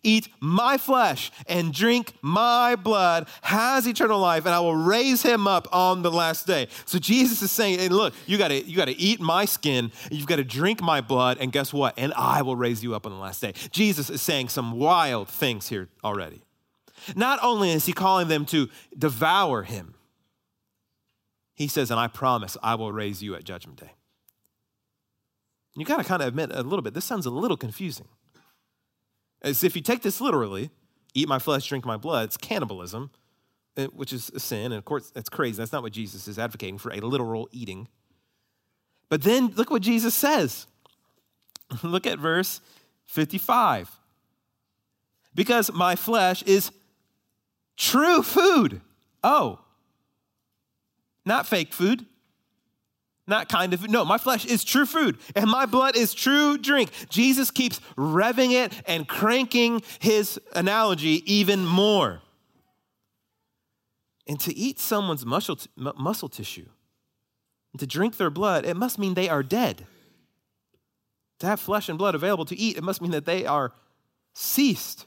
Eat 0.04 0.28
my 0.40 0.78
flesh 0.78 1.32
and 1.48 1.74
drink 1.74 2.14
my 2.22 2.76
blood 2.76 3.28
has 3.42 3.88
eternal 3.88 4.20
life, 4.20 4.46
and 4.46 4.54
I 4.54 4.60
will 4.60 4.76
raise 4.76 5.22
him 5.22 5.48
up 5.48 5.68
on 5.72 6.02
the 6.02 6.12
last 6.12 6.46
day. 6.46 6.68
So 6.86 7.00
Jesus 7.00 7.42
is 7.42 7.52
saying, 7.52 7.80
hey, 7.80 7.90
look, 7.90 8.14
you 8.26 8.38
gotta, 8.38 8.64
you 8.66 8.76
gotta 8.76 8.96
eat 8.98 9.22
my 9.22 9.46
skin, 9.46 9.92
you've 10.12 10.28
got 10.28 10.38
to 10.38 10.44
drink 10.44 10.82
my 10.82 11.02
blood, 11.02 11.38
and 11.40 11.52
guess 11.52 11.74
what? 11.74 11.94
And 11.98 12.14
I 12.16 12.42
will 12.42 12.56
raise 12.56 12.84
you 12.84 12.96
up 12.96 13.06
on 13.06 13.12
the 13.12 13.20
last 13.20 13.42
day. 13.42 13.54
Jesus 13.72 14.10
is 14.10 14.22
saying 14.22 14.50
some 14.50 14.74
wild 14.74 15.30
things 15.30 15.70
here 15.70 15.90
already. 16.04 16.42
Not 17.16 17.40
only 17.42 17.72
is 17.72 17.86
he 17.86 17.94
calling 17.94 18.28
them 18.28 18.46
to 18.48 18.70
devour 18.98 19.64
him, 19.64 19.96
he 21.54 21.68
says, 21.68 21.90
and 21.90 22.00
I 22.00 22.08
promise 22.08 22.58
I 22.62 22.76
will 22.76 22.92
raise 22.92 23.24
you 23.24 23.36
at 23.36 23.44
judgment 23.44 23.80
day. 23.80 23.92
You 25.76 25.86
got 25.86 25.98
to 25.98 26.04
kind 26.04 26.22
of 26.22 26.28
admit 26.28 26.52
a 26.54 26.64
little 26.64 26.82
bit, 26.82 26.94
this 26.94 27.06
sounds 27.06 27.26
a 27.26 27.30
little 27.30 27.58
confusing. 27.58 28.08
As 29.46 29.64
if 29.64 29.76
you 29.76 29.82
take 29.84 30.02
this 30.02 30.20
literally, 30.20 30.72
eat 31.14 31.28
my 31.28 31.38
flesh, 31.38 31.68
drink 31.68 31.86
my 31.86 31.98
blood, 31.98 32.26
it's 32.26 32.36
cannibalism, 32.36 33.12
eh, 33.78 33.86
which 33.94 34.12
is 34.12 34.32
a 34.34 34.40
sin. 34.40 34.66
And 34.72 34.74
of 34.74 34.86
course, 34.86 35.12
that's 35.12 35.30
crazy. 35.30 35.58
That's 35.58 35.72
not 35.72 35.84
what 35.84 35.94
Jesus 35.94 36.28
is 36.28 36.40
advocating 36.40 36.80
for 36.80 36.92
a 36.92 37.00
literal 37.00 37.48
eating. 37.52 37.88
But 39.08 39.22
then 39.22 39.54
look 39.56 39.70
what 39.70 39.84
Jesus 39.84 40.16
says. 40.16 40.66
look 41.84 42.08
at 42.08 42.18
verse 42.18 42.60
55. 43.06 43.92
Because 45.36 45.72
my 45.72 45.96
flesh 45.96 46.42
is 46.44 46.72
true 47.78 48.24
food. 48.24 48.82
Oh, 49.24 49.60
not 51.24 51.46
fake 51.46 51.72
food, 51.72 52.08
not 53.28 53.50
kind 53.50 53.74
of 53.74 53.90
no 53.90 54.06
my 54.06 54.18
flesh 54.18 54.46
is 54.46 54.64
true 54.64 54.86
food 54.86 55.18
and 55.36 55.50
my 55.50 55.66
blood 55.66 55.96
is 55.96 56.14
true 56.14 56.58
drink. 56.58 56.92
Jesus 57.10 57.52
keeps 57.52 57.80
revving 57.98 58.52
it 58.52 58.74
and 58.88 59.08
cranking 59.08 59.82
his 60.00 60.40
analogy 60.54 61.24
even 61.32 61.66
more. 61.66 62.22
And 64.28 64.40
to 64.42 64.56
eat 64.56 64.80
someone's 64.80 65.26
muscle, 65.26 65.56
t- 65.56 65.70
muscle 65.76 66.30
tissue 66.30 66.68
and 67.74 67.80
to 67.80 67.88
drink 67.88 68.18
their 68.18 68.30
blood 68.30 68.66
it 68.66 68.76
must 68.76 69.00
mean 69.00 69.14
they 69.14 69.30
are 69.30 69.44
dead. 69.44 69.86
To 71.40 71.48
have 71.48 71.60
flesh 71.60 71.90
and 71.90 71.98
blood 71.98 72.16
available 72.16 72.46
to 72.46 72.58
eat 72.58 72.78
it 72.78 72.84
must 72.84 73.02
mean 73.02 73.12
that 73.12 73.26
they 73.26 73.46
are 73.46 73.74
ceased 74.34 75.06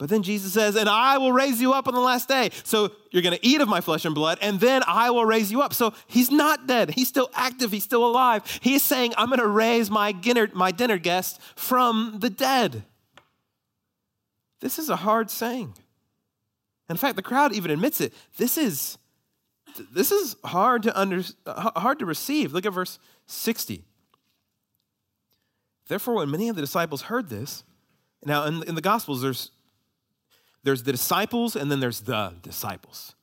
but 0.00 0.08
then 0.08 0.22
Jesus 0.22 0.54
says, 0.54 0.76
and 0.76 0.88
I 0.88 1.18
will 1.18 1.30
raise 1.30 1.60
you 1.60 1.74
up 1.74 1.86
on 1.86 1.92
the 1.92 2.00
last 2.00 2.26
day. 2.26 2.48
So 2.64 2.90
you're 3.10 3.22
going 3.22 3.36
to 3.36 3.46
eat 3.46 3.60
of 3.60 3.68
my 3.68 3.82
flesh 3.82 4.06
and 4.06 4.14
blood, 4.14 4.38
and 4.40 4.58
then 4.58 4.80
I 4.86 5.10
will 5.10 5.26
raise 5.26 5.52
you 5.52 5.60
up. 5.60 5.74
So 5.74 5.92
he's 6.06 6.30
not 6.30 6.66
dead. 6.66 6.92
He's 6.92 7.06
still 7.06 7.28
active. 7.34 7.70
He's 7.70 7.84
still 7.84 8.06
alive. 8.06 8.42
He's 8.62 8.82
saying, 8.82 9.12
I'm 9.18 9.26
going 9.26 9.40
to 9.40 9.46
raise 9.46 9.90
my 9.90 10.12
dinner, 10.12 10.48
my 10.54 10.72
dinner 10.72 10.96
guest 10.96 11.38
from 11.54 12.16
the 12.18 12.30
dead. 12.30 12.82
This 14.60 14.78
is 14.78 14.88
a 14.88 14.96
hard 14.96 15.30
saying. 15.30 15.74
In 16.88 16.96
fact, 16.96 17.16
the 17.16 17.22
crowd 17.22 17.52
even 17.52 17.70
admits 17.70 18.00
it. 18.00 18.14
This 18.38 18.56
is, 18.56 18.96
this 19.92 20.10
is 20.10 20.34
hard 20.44 20.82
to 20.84 20.98
under, 20.98 21.22
hard 21.46 21.98
to 21.98 22.06
receive. 22.06 22.54
Look 22.54 22.64
at 22.64 22.72
verse 22.72 22.98
60. 23.26 23.84
Therefore, 25.88 26.14
when 26.14 26.30
many 26.30 26.48
of 26.48 26.56
the 26.56 26.62
disciples 26.62 27.02
heard 27.02 27.28
this, 27.28 27.64
now 28.24 28.46
in, 28.46 28.62
in 28.62 28.74
the 28.76 28.80
Gospels, 28.80 29.20
there's 29.20 29.50
there's 30.62 30.82
the 30.82 30.92
disciples 30.92 31.56
and 31.56 31.70
then 31.70 31.80
there's 31.80 32.00
the 32.00 32.34
disciples. 32.42 33.14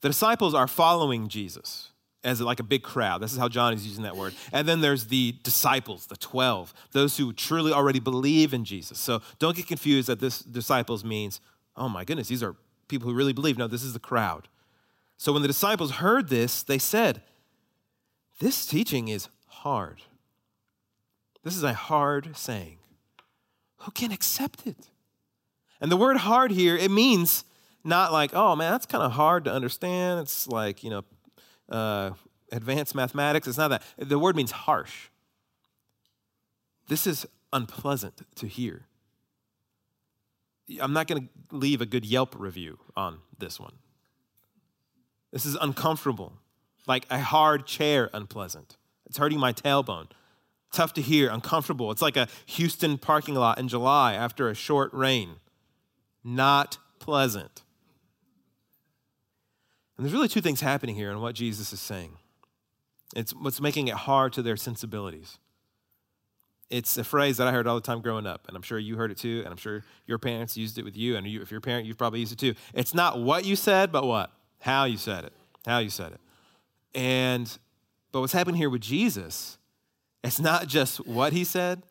The 0.00 0.08
disciples 0.08 0.54
are 0.54 0.66
following 0.66 1.28
Jesus 1.28 1.90
as 2.24 2.40
like 2.40 2.60
a 2.60 2.64
big 2.64 2.82
crowd. 2.82 3.20
This 3.20 3.32
is 3.32 3.38
how 3.38 3.48
John 3.48 3.74
is 3.74 3.86
using 3.86 4.02
that 4.04 4.16
word. 4.16 4.34
And 4.52 4.66
then 4.66 4.80
there's 4.80 5.06
the 5.06 5.36
disciples, 5.42 6.06
the 6.06 6.16
12, 6.16 6.72
those 6.92 7.16
who 7.16 7.32
truly 7.32 7.72
already 7.72 8.00
believe 8.00 8.54
in 8.54 8.64
Jesus. 8.64 8.98
So 8.98 9.22
don't 9.38 9.56
get 9.56 9.66
confused 9.66 10.08
that 10.08 10.20
this 10.20 10.40
disciples 10.40 11.04
means, 11.04 11.40
oh 11.76 11.88
my 11.88 12.04
goodness, 12.04 12.28
these 12.28 12.42
are 12.42 12.56
people 12.88 13.08
who 13.08 13.14
really 13.14 13.32
believe. 13.32 13.58
No, 13.58 13.66
this 13.66 13.82
is 13.82 13.92
the 13.92 13.98
crowd. 13.98 14.48
So 15.16 15.32
when 15.32 15.42
the 15.42 15.48
disciples 15.48 15.92
heard 15.92 16.28
this, 16.28 16.62
they 16.62 16.78
said, 16.78 17.22
This 18.40 18.66
teaching 18.66 19.08
is 19.08 19.28
hard. 19.46 20.02
This 21.44 21.56
is 21.56 21.62
a 21.62 21.74
hard 21.74 22.36
saying. 22.36 22.78
Who 23.78 23.90
can 23.90 24.12
accept 24.12 24.66
it? 24.66 24.88
And 25.80 25.90
the 25.90 25.96
word 25.96 26.16
hard 26.18 26.50
here, 26.50 26.76
it 26.76 26.90
means 26.90 27.44
not 27.84 28.12
like, 28.12 28.32
oh 28.34 28.56
man, 28.56 28.72
that's 28.72 28.86
kind 28.86 29.04
of 29.04 29.12
hard 29.12 29.44
to 29.44 29.52
understand. 29.52 30.20
It's 30.20 30.48
like, 30.48 30.82
you 30.82 30.90
know, 30.90 31.04
uh, 31.68 32.10
advanced 32.50 32.94
mathematics. 32.94 33.46
It's 33.46 33.58
not 33.58 33.68
that. 33.68 33.82
The 33.98 34.18
word 34.18 34.36
means 34.36 34.52
harsh. 34.52 35.08
This 36.88 37.06
is 37.06 37.26
unpleasant 37.52 38.22
to 38.36 38.46
hear. 38.46 38.86
I'm 40.80 40.92
not 40.92 41.06
going 41.06 41.28
to 41.28 41.56
leave 41.56 41.80
a 41.80 41.86
good 41.86 42.04
Yelp 42.04 42.34
review 42.38 42.78
on 42.96 43.18
this 43.38 43.60
one. 43.60 43.74
This 45.30 45.44
is 45.44 45.56
uncomfortable, 45.60 46.34
like 46.86 47.06
a 47.10 47.18
hard 47.18 47.66
chair, 47.66 48.08
unpleasant. 48.12 48.76
It's 49.06 49.18
hurting 49.18 49.38
my 49.38 49.52
tailbone. 49.52 50.10
Tough 50.72 50.94
to 50.94 51.02
hear, 51.02 51.28
uncomfortable. 51.28 51.90
It's 51.90 52.02
like 52.02 52.16
a 52.16 52.28
Houston 52.46 52.98
parking 52.98 53.34
lot 53.34 53.58
in 53.58 53.68
July 53.68 54.14
after 54.14 54.48
a 54.48 54.54
short 54.54 54.92
rain 54.92 55.36
not 56.24 56.78
pleasant. 56.98 57.62
And 59.96 60.04
there's 60.04 60.12
really 60.12 60.28
two 60.28 60.40
things 60.40 60.60
happening 60.60 60.96
here 60.96 61.10
in 61.10 61.20
what 61.20 61.34
Jesus 61.34 61.72
is 61.72 61.80
saying. 61.80 62.16
It's 63.14 63.32
what's 63.32 63.60
making 63.60 63.88
it 63.88 63.94
hard 63.94 64.32
to 64.32 64.42
their 64.42 64.56
sensibilities. 64.56 65.38
It's 66.70 66.96
a 66.96 67.04
phrase 67.04 67.36
that 67.36 67.46
I 67.46 67.52
heard 67.52 67.66
all 67.66 67.76
the 67.76 67.80
time 67.80 68.00
growing 68.00 68.26
up, 68.26 68.48
and 68.48 68.56
I'm 68.56 68.62
sure 68.62 68.78
you 68.78 68.96
heard 68.96 69.10
it 69.10 69.18
too, 69.18 69.42
and 69.44 69.48
I'm 69.48 69.56
sure 69.56 69.84
your 70.06 70.18
parents 70.18 70.56
used 70.56 70.78
it 70.78 70.84
with 70.84 70.96
you, 70.96 71.16
and 71.16 71.26
you, 71.26 71.42
if 71.42 71.50
you're 71.50 71.58
a 71.58 71.60
parent, 71.60 71.86
you've 71.86 71.98
probably 71.98 72.20
used 72.20 72.32
it 72.32 72.38
too. 72.38 72.54
It's 72.72 72.94
not 72.94 73.20
what 73.20 73.44
you 73.44 73.54
said, 73.54 73.92
but 73.92 74.04
what? 74.04 74.32
How 74.60 74.84
you 74.84 74.96
said 74.96 75.24
it. 75.24 75.32
How 75.66 75.78
you 75.78 75.90
said 75.90 76.12
it. 76.12 76.20
And, 76.94 77.56
but 78.10 78.20
what's 78.20 78.32
happening 78.32 78.56
here 78.56 78.70
with 78.70 78.80
Jesus, 78.80 79.58
it's 80.24 80.40
not 80.40 80.66
just 80.66 81.06
what 81.06 81.32
he 81.32 81.44
said, 81.44 81.82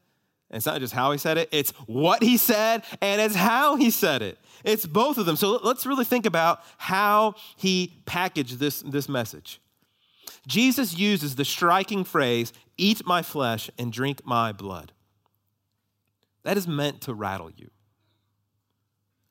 it's 0.55 0.65
not 0.65 0.79
just 0.79 0.93
how 0.93 1.11
he 1.11 1.17
said 1.17 1.37
it, 1.37 1.49
it's 1.51 1.71
what 1.87 2.21
he 2.21 2.37
said 2.37 2.83
and 3.01 3.21
it's 3.21 3.35
how 3.35 3.75
he 3.75 3.89
said 3.89 4.21
it. 4.21 4.37
It's 4.63 4.85
both 4.85 5.17
of 5.17 5.25
them. 5.25 5.35
So 5.35 5.59
let's 5.63 5.85
really 5.85 6.05
think 6.05 6.25
about 6.25 6.61
how 6.77 7.35
he 7.57 8.01
packaged 8.05 8.59
this, 8.59 8.81
this 8.81 9.09
message. 9.09 9.59
Jesus 10.47 10.97
uses 10.97 11.35
the 11.35 11.45
striking 11.45 12.03
phrase, 12.03 12.53
eat 12.77 13.05
my 13.05 13.21
flesh 13.21 13.69
and 13.77 13.91
drink 13.91 14.25
my 14.25 14.51
blood. 14.51 14.91
That 16.43 16.57
is 16.57 16.67
meant 16.67 17.01
to 17.01 17.13
rattle 17.13 17.49
you. 17.55 17.69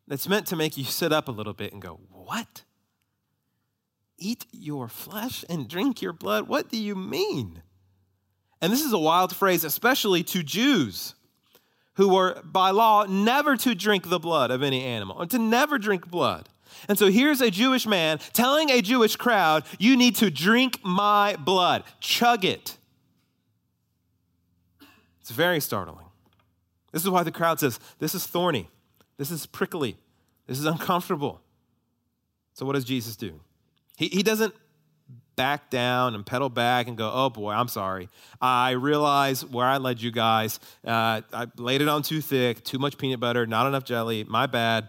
That's 0.09 0.29
meant 0.29 0.47
to 0.49 0.57
make 0.57 0.77
you 0.77 0.85
sit 0.85 1.13
up 1.13 1.29
a 1.29 1.33
little 1.33 1.53
bit 1.53 1.73
and 1.73 1.81
go, 1.81 2.01
What? 2.11 2.65
Eat 4.19 4.47
your 4.53 4.89
flesh 4.89 5.45
and 5.49 5.69
drink 5.69 6.01
your 6.01 6.13
blood? 6.13 6.49
What 6.49 6.69
do 6.69 6.77
you 6.77 6.95
mean? 6.95 7.63
And 8.63 8.73
this 8.73 8.83
is 8.83 8.93
a 8.93 8.99
wild 8.99 9.35
phrase, 9.35 9.65
especially 9.65 10.23
to 10.23 10.43
Jews 10.43 11.15
who 11.95 12.09
were 12.09 12.41
by 12.43 12.71
law 12.71 13.05
never 13.05 13.57
to 13.57 13.75
drink 13.75 14.09
the 14.09 14.19
blood 14.19 14.51
of 14.51 14.63
any 14.63 14.83
animal, 14.83 15.17
or 15.19 15.27
to 15.27 15.39
never 15.39 15.79
drink 15.79 16.09
blood. 16.09 16.49
And 16.89 16.99
so 16.99 17.11
here's 17.11 17.41
a 17.41 17.51
Jewish 17.51 17.87
man 17.87 18.19
telling 18.33 18.71
a 18.71 18.81
Jewish 18.81 19.17
crowd, 19.17 19.65
You 19.79 19.97
need 19.97 20.17
to 20.17 20.31
drink 20.31 20.81
my 20.83 21.37
blood, 21.37 21.85
chug 22.01 22.45
it. 22.45 22.79
It's 25.21 25.31
very 25.31 25.61
startling. 25.61 26.07
This 26.93 27.03
is 27.03 27.11
why 27.11 27.23
the 27.25 27.33
crowd 27.33 27.61
says, 27.61 27.79
This 27.99 28.15
is 28.15 28.27
thorny, 28.27 28.71
this 29.19 29.31
is 29.31 29.45
prickly, 29.45 29.99
this 30.47 30.59
is 30.59 30.65
uncomfortable. 30.65 31.41
So, 32.55 32.65
what 32.65 32.73
does 32.73 32.85
Jesus 32.85 33.17
do? 33.17 33.41
He, 33.97 34.09
he 34.09 34.23
doesn't 34.23 34.55
back 35.37 35.71
down 35.71 36.15
and 36.15 36.25
pedal 36.25 36.49
back 36.49 36.89
and 36.89 36.97
go, 36.97 37.11
oh 37.13 37.31
boy, 37.31 37.53
I'm 37.53 37.69
sorry. 37.69 38.09
I 38.41 38.73
realize 38.73 39.45
where 39.45 39.67
I 39.67 39.79
led 39.79 40.01
you 40.01 40.11
guys. 40.11 40.61
Uh, 40.87 41.23
I 41.33 41.47
laid 41.57 41.83
it 41.83 41.89
on 41.89 42.03
too 42.03 42.21
thick, 42.21 42.65
too 42.65 42.79
much 42.79 42.99
peanut 42.99 43.21
butter, 43.21 43.47
not 43.47 43.67
enough 43.67 43.85
jelly, 43.85 44.25
my 44.25 44.47
bad. 44.47 44.89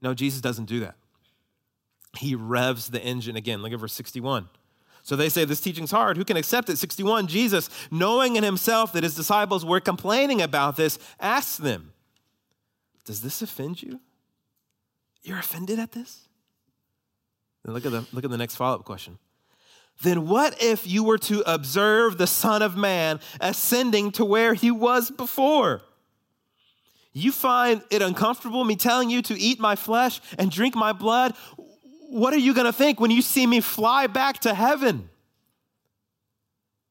No, 0.00 0.14
Jesus 0.14 0.40
doesn't 0.40 0.66
do 0.66 0.80
that. 0.80 0.96
He 2.18 2.34
revs 2.34 2.88
the 2.88 3.02
engine 3.02 3.36
again. 3.36 3.62
Look 3.62 3.72
at 3.72 3.80
verse 3.80 3.92
61. 3.92 4.48
So 5.02 5.16
they 5.16 5.28
say 5.28 5.44
this 5.44 5.60
teaching's 5.60 5.90
hard. 5.90 6.16
Who 6.16 6.24
can 6.24 6.36
accept 6.36 6.68
it? 6.68 6.76
61, 6.76 7.28
Jesus, 7.28 7.70
knowing 7.90 8.36
in 8.36 8.44
himself 8.44 8.92
that 8.92 9.04
his 9.04 9.14
disciples 9.14 9.64
were 9.64 9.80
complaining 9.80 10.42
about 10.42 10.76
this, 10.76 10.98
asks 11.18 11.56
them, 11.56 11.92
Does 13.04 13.22
this 13.22 13.40
offend 13.40 13.82
you? 13.82 14.00
You're 15.22 15.38
offended 15.38 15.78
at 15.78 15.92
this? 15.92 16.27
And 17.68 17.74
look 17.74 17.84
at 17.84 17.92
the, 17.92 18.06
look 18.14 18.24
at 18.24 18.30
the 18.30 18.38
next 18.38 18.56
follow 18.56 18.76
up 18.76 18.86
question. 18.86 19.18
Then 20.00 20.26
what 20.26 20.62
if 20.62 20.86
you 20.86 21.04
were 21.04 21.18
to 21.18 21.42
observe 21.42 22.16
the 22.16 22.26
Son 22.26 22.62
of 22.62 22.78
Man 22.78 23.20
ascending 23.42 24.12
to 24.12 24.24
where 24.24 24.54
he 24.54 24.70
was 24.70 25.10
before? 25.10 25.82
You 27.12 27.30
find 27.30 27.82
it 27.90 28.00
uncomfortable 28.00 28.64
me 28.64 28.74
telling 28.74 29.10
you 29.10 29.20
to 29.20 29.38
eat 29.38 29.60
my 29.60 29.76
flesh 29.76 30.22
and 30.38 30.50
drink 30.50 30.76
my 30.76 30.94
blood? 30.94 31.34
What 32.08 32.32
are 32.32 32.38
you 32.38 32.54
going 32.54 32.64
to 32.64 32.72
think 32.72 33.00
when 33.00 33.10
you 33.10 33.20
see 33.20 33.46
me 33.46 33.60
fly 33.60 34.06
back 34.06 34.38
to 34.40 34.54
heaven? 34.54 35.10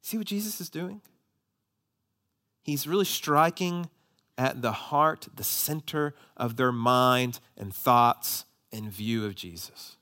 See 0.04 0.20
what 0.20 0.28
Jesus 0.28 0.62
is 0.62 0.70
doing? 0.70 1.02
He's 2.62 2.86
really 2.86 3.06
striking 3.06 3.90
at 4.38 4.62
the 4.62 4.74
heart, 4.74 5.28
the 5.36 5.44
center 5.44 6.14
of 6.36 6.56
their 6.56 6.72
mind 6.72 7.40
and 7.58 7.74
thoughts 7.74 8.46
and 8.72 8.92
view 8.92 9.26
of 9.26 9.34
Jesus. 9.34 9.97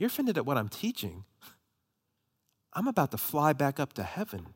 You're 0.00 0.06
offended 0.06 0.38
at 0.38 0.46
what 0.46 0.56
I'm 0.56 0.70
teaching. 0.70 1.24
I'm 2.72 2.88
about 2.88 3.10
to 3.10 3.18
fly 3.18 3.52
back 3.52 3.78
up 3.78 3.92
to 3.92 4.02
heaven. 4.02 4.54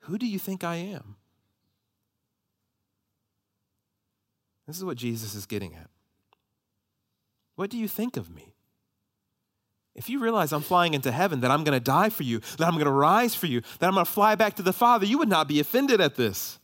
Who 0.00 0.18
do 0.18 0.26
you 0.26 0.40
think 0.40 0.64
I 0.64 0.74
am? 0.74 1.14
This 4.66 4.76
is 4.76 4.84
what 4.84 4.96
Jesus 4.96 5.36
is 5.36 5.46
getting 5.46 5.76
at. 5.76 5.90
What 7.54 7.70
do 7.70 7.78
you 7.78 7.86
think 7.86 8.16
of 8.16 8.34
me? 8.34 8.56
If 9.94 10.08
you 10.08 10.18
realize 10.18 10.52
I'm 10.52 10.62
flying 10.62 10.94
into 10.94 11.12
heaven, 11.12 11.40
that 11.42 11.52
I'm 11.52 11.62
going 11.62 11.78
to 11.78 11.84
die 11.84 12.08
for 12.08 12.24
you, 12.24 12.40
that 12.58 12.66
I'm 12.66 12.74
going 12.74 12.86
to 12.86 12.90
rise 12.90 13.36
for 13.36 13.46
you, 13.46 13.60
that 13.78 13.86
I'm 13.86 13.94
going 13.94 14.04
to 14.04 14.10
fly 14.10 14.34
back 14.34 14.54
to 14.56 14.62
the 14.64 14.72
Father, 14.72 15.06
you 15.06 15.18
would 15.18 15.28
not 15.28 15.46
be 15.46 15.60
offended 15.60 16.00
at 16.00 16.16
this. 16.16 16.58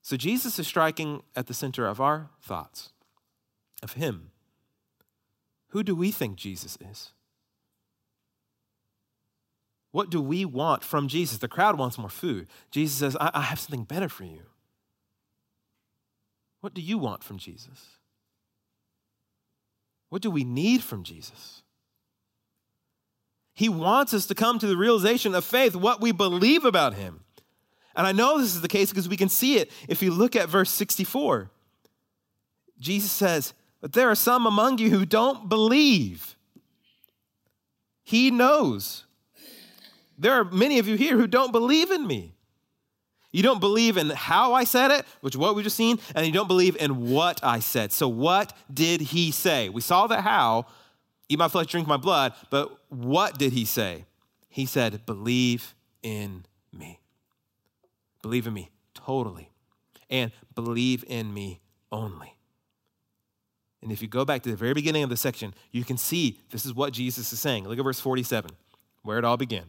So 0.00 0.16
Jesus 0.16 0.58
is 0.58 0.66
striking 0.66 1.22
at 1.36 1.48
the 1.48 1.54
center 1.54 1.86
of 1.86 2.00
our 2.00 2.30
thoughts, 2.40 2.92
of 3.82 3.92
Him. 3.92 4.29
Who 5.70 5.82
do 5.82 5.94
we 5.94 6.10
think 6.10 6.36
Jesus 6.36 6.76
is? 6.90 7.12
What 9.92 10.10
do 10.10 10.20
we 10.20 10.44
want 10.44 10.84
from 10.84 11.08
Jesus? 11.08 11.38
The 11.38 11.48
crowd 11.48 11.78
wants 11.78 11.98
more 11.98 12.08
food. 12.08 12.48
Jesus 12.70 12.98
says, 12.98 13.16
I, 13.20 13.30
I 13.34 13.40
have 13.42 13.58
something 13.58 13.84
better 13.84 14.08
for 14.08 14.24
you. 14.24 14.42
What 16.60 16.74
do 16.74 16.80
you 16.80 16.98
want 16.98 17.24
from 17.24 17.38
Jesus? 17.38 17.86
What 20.10 20.22
do 20.22 20.30
we 20.30 20.44
need 20.44 20.82
from 20.82 21.02
Jesus? 21.02 21.62
He 23.54 23.68
wants 23.68 24.14
us 24.14 24.26
to 24.26 24.34
come 24.34 24.58
to 24.58 24.66
the 24.66 24.76
realization 24.76 25.34
of 25.34 25.44
faith, 25.44 25.74
what 25.74 26.00
we 26.00 26.12
believe 26.12 26.64
about 26.64 26.94
him. 26.94 27.20
And 27.96 28.06
I 28.06 28.12
know 28.12 28.38
this 28.38 28.54
is 28.54 28.60
the 28.60 28.68
case 28.68 28.90
because 28.90 29.08
we 29.08 29.16
can 29.16 29.28
see 29.28 29.56
it 29.56 29.70
if 29.88 30.02
you 30.02 30.12
look 30.12 30.36
at 30.36 30.48
verse 30.48 30.70
64. 30.70 31.50
Jesus 32.78 33.10
says, 33.10 33.54
but 33.80 33.92
there 33.92 34.10
are 34.10 34.14
some 34.14 34.46
among 34.46 34.78
you 34.78 34.90
who 34.90 35.04
don't 35.04 35.48
believe. 35.48 36.36
He 38.02 38.30
knows. 38.30 39.04
There 40.18 40.32
are 40.32 40.44
many 40.44 40.78
of 40.78 40.86
you 40.86 40.96
here 40.96 41.16
who 41.16 41.26
don't 41.26 41.52
believe 41.52 41.90
in 41.90 42.06
me. 42.06 42.34
You 43.32 43.42
don't 43.42 43.60
believe 43.60 43.96
in 43.96 44.10
how 44.10 44.54
I 44.54 44.64
said 44.64 44.90
it, 44.90 45.06
which 45.20 45.36
what 45.36 45.54
we 45.54 45.62
just 45.62 45.76
seen, 45.76 46.00
and 46.14 46.26
you 46.26 46.32
don't 46.32 46.48
believe 46.48 46.76
in 46.76 47.10
what 47.10 47.42
I 47.44 47.60
said. 47.60 47.92
So, 47.92 48.08
what 48.08 48.52
did 48.72 49.00
he 49.00 49.30
say? 49.30 49.68
We 49.68 49.80
saw 49.80 50.08
the 50.08 50.20
how, 50.20 50.66
eat 51.28 51.38
my 51.38 51.48
flesh, 51.48 51.66
drink 51.66 51.86
my 51.86 51.96
blood, 51.96 52.34
but 52.50 52.76
what 52.88 53.38
did 53.38 53.52
he 53.52 53.64
say? 53.64 54.04
He 54.48 54.66
said, 54.66 55.06
believe 55.06 55.74
in 56.02 56.44
me. 56.72 56.98
Believe 58.20 58.48
in 58.48 58.52
me 58.52 58.70
totally, 58.94 59.50
and 60.10 60.32
believe 60.56 61.04
in 61.06 61.32
me 61.32 61.60
only. 61.92 62.34
And 63.82 63.90
if 63.90 64.02
you 64.02 64.08
go 64.08 64.24
back 64.24 64.42
to 64.42 64.50
the 64.50 64.56
very 64.56 64.74
beginning 64.74 65.02
of 65.02 65.10
the 65.10 65.16
section, 65.16 65.54
you 65.72 65.84
can 65.84 65.96
see 65.96 66.38
this 66.50 66.66
is 66.66 66.74
what 66.74 66.92
Jesus 66.92 67.32
is 67.32 67.40
saying. 67.40 67.66
Look 67.66 67.78
at 67.78 67.84
verse 67.84 68.00
47, 68.00 68.50
where 69.02 69.18
it 69.18 69.24
all 69.24 69.36
began. 69.36 69.64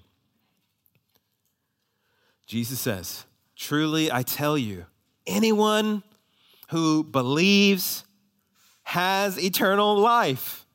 Jesus 2.45 2.79
says, 2.79 3.25
Truly 3.55 4.11
I 4.11 4.23
tell 4.23 4.57
you, 4.57 4.85
anyone 5.25 6.03
who 6.69 7.03
believes 7.03 8.05
has 8.83 9.41
eternal 9.41 9.97
life. 9.97 10.65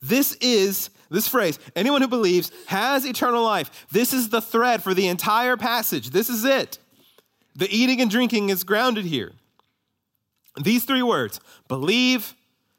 This 0.00 0.34
is 0.40 0.90
this 1.10 1.28
phrase, 1.28 1.58
anyone 1.76 2.00
who 2.00 2.08
believes 2.08 2.50
has 2.66 3.04
eternal 3.04 3.42
life. 3.42 3.86
This 3.90 4.12
is 4.12 4.30
the 4.30 4.40
thread 4.40 4.82
for 4.82 4.94
the 4.94 5.08
entire 5.08 5.56
passage. 5.56 6.10
This 6.10 6.28
is 6.28 6.44
it. 6.44 6.78
The 7.54 7.68
eating 7.70 8.00
and 8.00 8.10
drinking 8.10 8.48
is 8.48 8.64
grounded 8.64 9.04
here. 9.04 9.32
These 10.60 10.84
three 10.84 11.02
words, 11.02 11.40
believe 11.68 12.34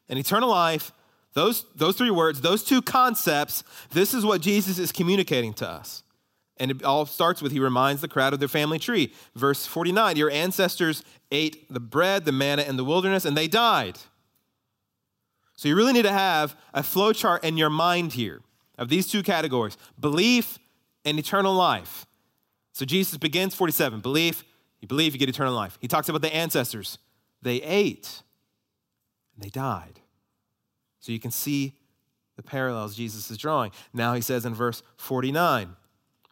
and 0.09 0.19
eternal 0.19 0.49
life, 0.49 0.91
those, 1.33 1.65
those 1.75 1.97
three 1.97 2.11
words, 2.11 2.41
those 2.41 2.63
two 2.63 2.81
concepts, 2.81 3.63
this 3.91 4.13
is 4.13 4.25
what 4.25 4.41
Jesus 4.41 4.77
is 4.77 4.91
communicating 4.91 5.53
to 5.55 5.67
us. 5.67 6.03
And 6.57 6.69
it 6.69 6.83
all 6.83 7.07
starts 7.07 7.41
with 7.41 7.51
he 7.51 7.59
reminds 7.59 8.01
the 8.01 8.07
crowd 8.07 8.33
of 8.33 8.39
their 8.39 8.47
family 8.47 8.77
tree. 8.77 9.11
Verse 9.35 9.65
49 9.65 10.15
Your 10.15 10.29
ancestors 10.29 11.03
ate 11.31 11.71
the 11.73 11.79
bread, 11.79 12.25
the 12.25 12.31
manna 12.31 12.61
in 12.61 12.77
the 12.77 12.85
wilderness, 12.85 13.25
and 13.25 13.35
they 13.35 13.47
died. 13.47 13.97
So 15.55 15.67
you 15.67 15.75
really 15.75 15.93
need 15.93 16.03
to 16.03 16.11
have 16.11 16.55
a 16.73 16.83
flow 16.83 17.13
chart 17.13 17.43
in 17.43 17.57
your 17.57 17.69
mind 17.69 18.13
here 18.13 18.41
of 18.77 18.89
these 18.89 19.07
two 19.07 19.23
categories 19.23 19.77
belief 19.99 20.59
and 21.05 21.17
eternal 21.17 21.53
life. 21.53 22.05
So 22.73 22.85
Jesus 22.85 23.17
begins 23.17 23.55
47 23.55 24.01
belief, 24.01 24.43
you 24.79 24.87
believe, 24.87 25.13
you 25.13 25.19
get 25.19 25.29
eternal 25.29 25.53
life. 25.53 25.77
He 25.81 25.87
talks 25.87 26.09
about 26.09 26.21
the 26.21 26.33
ancestors. 26.33 26.97
They 27.43 27.61
ate 27.61 28.23
and 29.35 29.43
they 29.43 29.49
died. 29.49 29.99
So 30.99 31.11
you 31.11 31.19
can 31.19 31.31
see 31.31 31.73
the 32.35 32.43
parallels 32.43 32.95
Jesus 32.95 33.29
is 33.29 33.37
drawing. 33.37 33.71
Now 33.93 34.13
he 34.13 34.21
says 34.21 34.45
in 34.45 34.53
verse 34.53 34.81
49, 34.97 35.75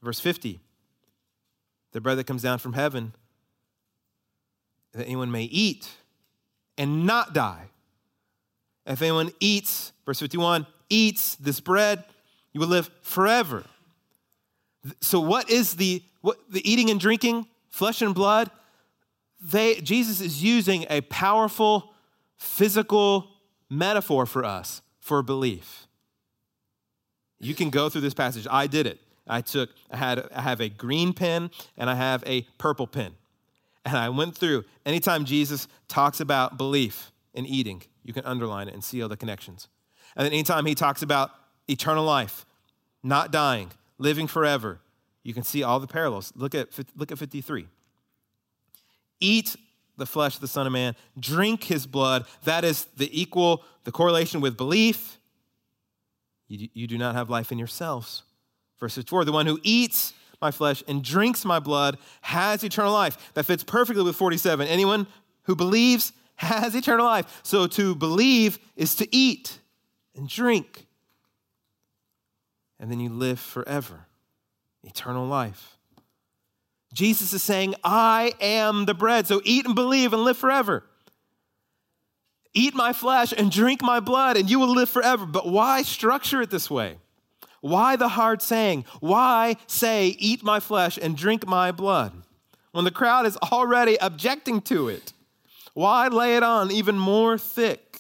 verse 0.02 0.20
50, 0.20 0.60
the 1.92 2.02
bread 2.02 2.18
that 2.18 2.28
comes 2.28 2.42
down 2.42 2.60
from 2.60 2.74
heaven, 2.74 3.14
that 4.94 5.06
anyone 5.06 5.32
may 5.32 5.44
eat 5.44 5.90
and 6.78 7.06
not 7.06 7.34
die. 7.34 7.66
If 8.86 9.02
anyone 9.02 9.32
eats, 9.40 9.92
verse 10.06 10.20
51, 10.20 10.66
eats 10.90 11.36
this 11.36 11.60
bread, 11.60 12.04
you 12.54 12.62
will 12.62 12.68
live 12.68 12.90
forever. 13.02 13.66
So, 15.00 15.20
what 15.20 15.50
is 15.50 15.76
the, 15.76 16.02
what, 16.22 16.40
the 16.50 16.68
eating 16.70 16.90
and 16.90 17.00
drinking, 17.00 17.46
flesh 17.70 18.02
and 18.02 18.16
blood? 18.16 18.50
They, 19.42 19.76
Jesus 19.76 20.22
is 20.22 20.44
using 20.44 20.86
a 20.90 21.02
powerful 21.02 21.94
physical 22.38 23.30
metaphor 23.70 24.26
for 24.26 24.46
us 24.46 24.82
for 25.00 25.24
belief. 25.24 25.88
You 27.40 27.56
can 27.56 27.72
go 27.72 27.90
through 27.90 28.02
this 28.02 28.14
passage. 28.14 28.46
I 28.50 28.68
did 28.68 28.86
it. 28.86 29.00
I 29.28 29.42
took, 29.42 29.70
I 29.90 29.98
had, 29.98 30.28
I 30.34 30.42
have 30.42 30.62
a 30.62 30.70
green 30.70 31.14
pen 31.14 31.50
and 31.78 31.90
I 31.90 31.96
have 31.96 32.24
a 32.28 32.44
purple 32.58 32.86
pen. 32.86 33.14
And 33.84 33.98
I 33.98 34.10
went 34.10 34.36
through, 34.36 34.66
anytime 34.86 35.26
Jesus 35.26 35.68
talks 35.88 36.20
about 36.20 36.58
belief 36.58 37.12
in 37.34 37.48
eating, 37.48 37.82
you 38.04 38.14
can 38.14 38.26
underline 38.26 38.68
it 38.68 38.74
and 38.74 38.84
see 38.84 39.02
all 39.02 39.10
the 39.10 39.18
connections. 39.18 39.70
And 40.16 40.26
then 40.26 40.34
anytime 40.34 40.66
he 40.66 40.76
talks 40.76 41.02
about 41.02 41.32
eternal 41.68 42.04
life, 42.04 42.46
not 43.04 43.32
dying, 43.32 43.72
living 43.98 44.28
forever. 44.28 44.80
You 45.24 45.34
can 45.34 45.44
see 45.44 45.64
all 45.64 45.80
the 45.80 45.88
parallels. 45.88 46.34
Look 46.36 46.54
at, 46.54 46.70
look 46.96 47.12
at 47.12 47.18
53. 47.18 47.68
Eat 49.22 49.56
the 49.98 50.06
flesh 50.06 50.36
of 50.36 50.42
the 50.42 50.48
Son 50.48 50.68
of 50.68 50.74
Man, 50.74 50.96
drink 51.20 51.64
his 51.64 51.86
blood. 51.86 52.26
That 52.44 52.66
is 52.66 52.86
the 52.98 53.10
equal, 53.20 53.64
the 53.84 53.92
correlation 53.92 54.42
with 54.42 54.58
belief. 54.58 55.20
You, 56.48 56.68
you 56.74 56.88
do 56.88 56.98
not 56.98 57.16
have 57.16 57.30
life 57.30 57.52
in 57.52 57.58
yourselves. 57.58 58.24
Verse 58.80 58.98
4 58.98 59.24
The 59.24 59.32
one 59.32 59.46
who 59.46 59.60
eats 59.64 60.14
my 60.42 60.52
flesh 60.52 60.84
and 60.88 61.04
drinks 61.04 61.46
my 61.46 61.60
blood 61.60 61.98
has 62.22 62.64
eternal 62.64 62.92
life. 62.92 63.32
That 63.36 63.46
fits 63.46 63.64
perfectly 63.64 64.04
with 64.04 64.16
47. 64.16 64.68
Anyone 64.68 65.08
who 65.44 65.56
believes 65.56 66.12
has 66.36 66.76
eternal 66.76 67.06
life. 67.06 67.42
So 67.44 67.68
to 67.68 67.96
believe 67.96 68.60
is 68.76 68.96
to 68.96 69.16
eat 69.16 69.60
and 70.16 70.28
drink. 70.28 70.88
And 72.80 72.90
then 72.90 73.00
you 73.00 73.10
live 73.10 73.40
forever, 73.40 74.08
eternal 74.84 75.28
life. 75.28 75.78
Jesus 76.94 77.34
is 77.34 77.42
saying, 77.42 77.76
I 77.84 78.34
am 78.42 78.86
the 78.86 78.94
bread. 78.94 79.28
So 79.28 79.42
eat 79.44 79.66
and 79.66 79.76
believe 79.76 80.14
and 80.14 80.24
live 80.24 80.38
forever. 80.38 80.84
Eat 82.54 82.76
my 82.76 82.92
flesh 82.92 83.34
and 83.36 83.50
drink 83.50 83.82
my 83.82 84.02
blood, 84.02 84.36
and 84.36 84.50
you 84.50 84.60
will 84.60 84.74
live 84.74 84.90
forever. 84.90 85.26
But 85.26 85.48
why 85.48 85.84
structure 85.84 86.42
it 86.42 86.50
this 86.50 86.70
way? 86.70 86.98
Why 87.62 87.96
the 87.96 88.10
hard 88.10 88.42
saying? 88.42 88.86
Why 89.00 89.56
say, 89.68 90.08
Eat 90.20 90.44
my 90.44 90.60
flesh 90.60 91.00
and 91.02 91.16
drink 91.16 91.48
my 91.48 91.72
blood? 91.72 92.12
When 92.72 92.84
the 92.84 92.92
crowd 92.92 93.26
is 93.26 93.38
already 93.38 93.98
objecting 94.02 94.62
to 94.64 94.90
it. 94.90 95.14
Why 95.74 96.10
lay 96.10 96.36
it 96.36 96.44
on 96.44 96.72
even 96.72 96.98
more 96.98 97.38
thick? 97.38 98.00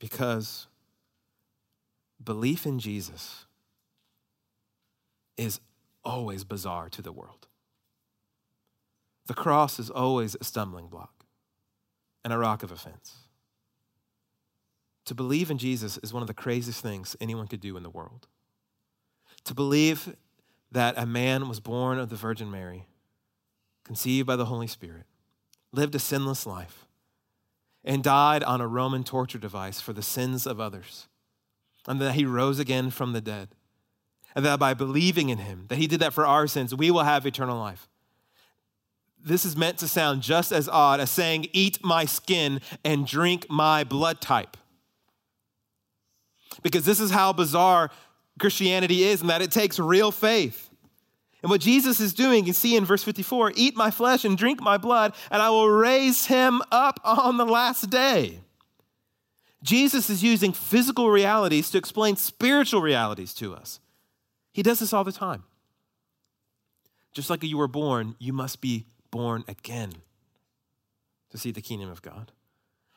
Because 0.00 0.66
belief 2.22 2.66
in 2.66 2.78
Jesus 2.78 3.43
is 5.36 5.60
always 6.04 6.44
bizarre 6.44 6.88
to 6.90 7.02
the 7.02 7.12
world. 7.12 7.46
The 9.26 9.34
cross 9.34 9.78
is 9.78 9.90
always 9.90 10.36
a 10.40 10.44
stumbling 10.44 10.88
block 10.88 11.24
and 12.22 12.32
a 12.32 12.38
rock 12.38 12.62
of 12.62 12.70
offense. 12.70 13.14
To 15.06 15.14
believe 15.14 15.50
in 15.50 15.58
Jesus 15.58 15.98
is 15.98 16.12
one 16.12 16.22
of 16.22 16.28
the 16.28 16.34
craziest 16.34 16.82
things 16.82 17.16
anyone 17.20 17.46
could 17.46 17.60
do 17.60 17.76
in 17.76 17.82
the 17.82 17.90
world. 17.90 18.26
To 19.44 19.54
believe 19.54 20.14
that 20.72 20.94
a 20.96 21.06
man 21.06 21.48
was 21.48 21.60
born 21.60 21.98
of 21.98 22.08
the 22.08 22.16
Virgin 22.16 22.50
Mary, 22.50 22.86
conceived 23.84 24.26
by 24.26 24.36
the 24.36 24.46
Holy 24.46 24.66
Spirit, 24.66 25.04
lived 25.72 25.94
a 25.94 25.98
sinless 25.98 26.46
life, 26.46 26.86
and 27.84 28.02
died 28.02 28.42
on 28.42 28.60
a 28.60 28.66
Roman 28.66 29.04
torture 29.04 29.38
device 29.38 29.80
for 29.80 29.92
the 29.92 30.02
sins 30.02 30.46
of 30.46 30.58
others, 30.58 31.06
and 31.86 32.00
that 32.00 32.14
he 32.14 32.24
rose 32.24 32.58
again 32.58 32.90
from 32.90 33.12
the 33.12 33.20
dead, 33.20 33.48
and 34.34 34.44
that 34.44 34.58
by 34.58 34.74
believing 34.74 35.28
in 35.28 35.38
him, 35.38 35.66
that 35.68 35.76
he 35.76 35.86
did 35.86 36.00
that 36.00 36.12
for 36.12 36.26
our 36.26 36.46
sins, 36.46 36.74
we 36.74 36.90
will 36.90 37.04
have 37.04 37.26
eternal 37.26 37.58
life. 37.58 37.88
This 39.22 39.44
is 39.44 39.56
meant 39.56 39.78
to 39.78 39.88
sound 39.88 40.22
just 40.22 40.52
as 40.52 40.68
odd 40.68 41.00
as 41.00 41.10
saying, 41.10 41.46
Eat 41.52 41.82
my 41.82 42.04
skin 42.04 42.60
and 42.84 43.06
drink 43.06 43.46
my 43.48 43.84
blood 43.84 44.20
type 44.20 44.56
because 46.62 46.84
this 46.84 47.00
is 47.00 47.10
how 47.10 47.32
bizarre 47.32 47.90
Christianity 48.38 49.04
is 49.04 49.20
and 49.20 49.30
that 49.30 49.42
it 49.42 49.50
takes 49.50 49.78
real 49.78 50.10
faith. 50.10 50.70
And 51.42 51.50
what 51.50 51.60
Jesus 51.60 52.00
is 52.00 52.14
doing, 52.14 52.46
you 52.46 52.52
see 52.52 52.74
in 52.74 52.84
verse 52.84 53.04
54 53.04 53.52
eat 53.54 53.76
my 53.76 53.90
flesh 53.90 54.24
and 54.24 54.36
drink 54.36 54.62
my 54.62 54.78
blood, 54.78 55.14
and 55.30 55.42
I 55.42 55.50
will 55.50 55.68
raise 55.68 56.26
him 56.26 56.62
up 56.72 57.00
on 57.04 57.36
the 57.36 57.44
last 57.44 57.90
day. 57.90 58.40
Jesus 59.62 60.08
is 60.08 60.22
using 60.22 60.52
physical 60.52 61.10
realities 61.10 61.70
to 61.70 61.78
explain 61.78 62.16
spiritual 62.16 62.80
realities 62.80 63.34
to 63.34 63.54
us. 63.54 63.80
He 64.54 64.62
does 64.62 64.78
this 64.78 64.92
all 64.92 65.04
the 65.04 65.12
time. 65.12 65.42
Just 67.12 67.28
like 67.28 67.42
you 67.42 67.58
were 67.58 67.68
born, 67.68 68.14
you 68.18 68.32
must 68.32 68.60
be 68.60 68.86
born 69.10 69.44
again 69.46 69.92
to 71.30 71.36
see 71.38 71.50
the 71.50 71.60
kingdom 71.60 71.90
of 71.90 72.00
God. 72.00 72.32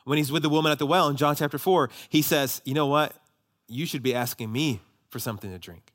When 0.05 0.17
he's 0.17 0.31
with 0.31 0.43
the 0.43 0.49
woman 0.49 0.71
at 0.71 0.79
the 0.79 0.85
well 0.85 1.09
in 1.09 1.17
John 1.17 1.35
chapter 1.35 1.57
4, 1.57 1.89
he 2.09 2.21
says, 2.21 2.61
You 2.63 2.75
know 2.75 2.85
what? 2.85 3.13
You 3.67 3.85
should 3.85 4.03
be 4.03 4.13
asking 4.13 4.51
me 4.51 4.81
for 5.09 5.19
something 5.19 5.51
to 5.51 5.57
drink. 5.57 5.91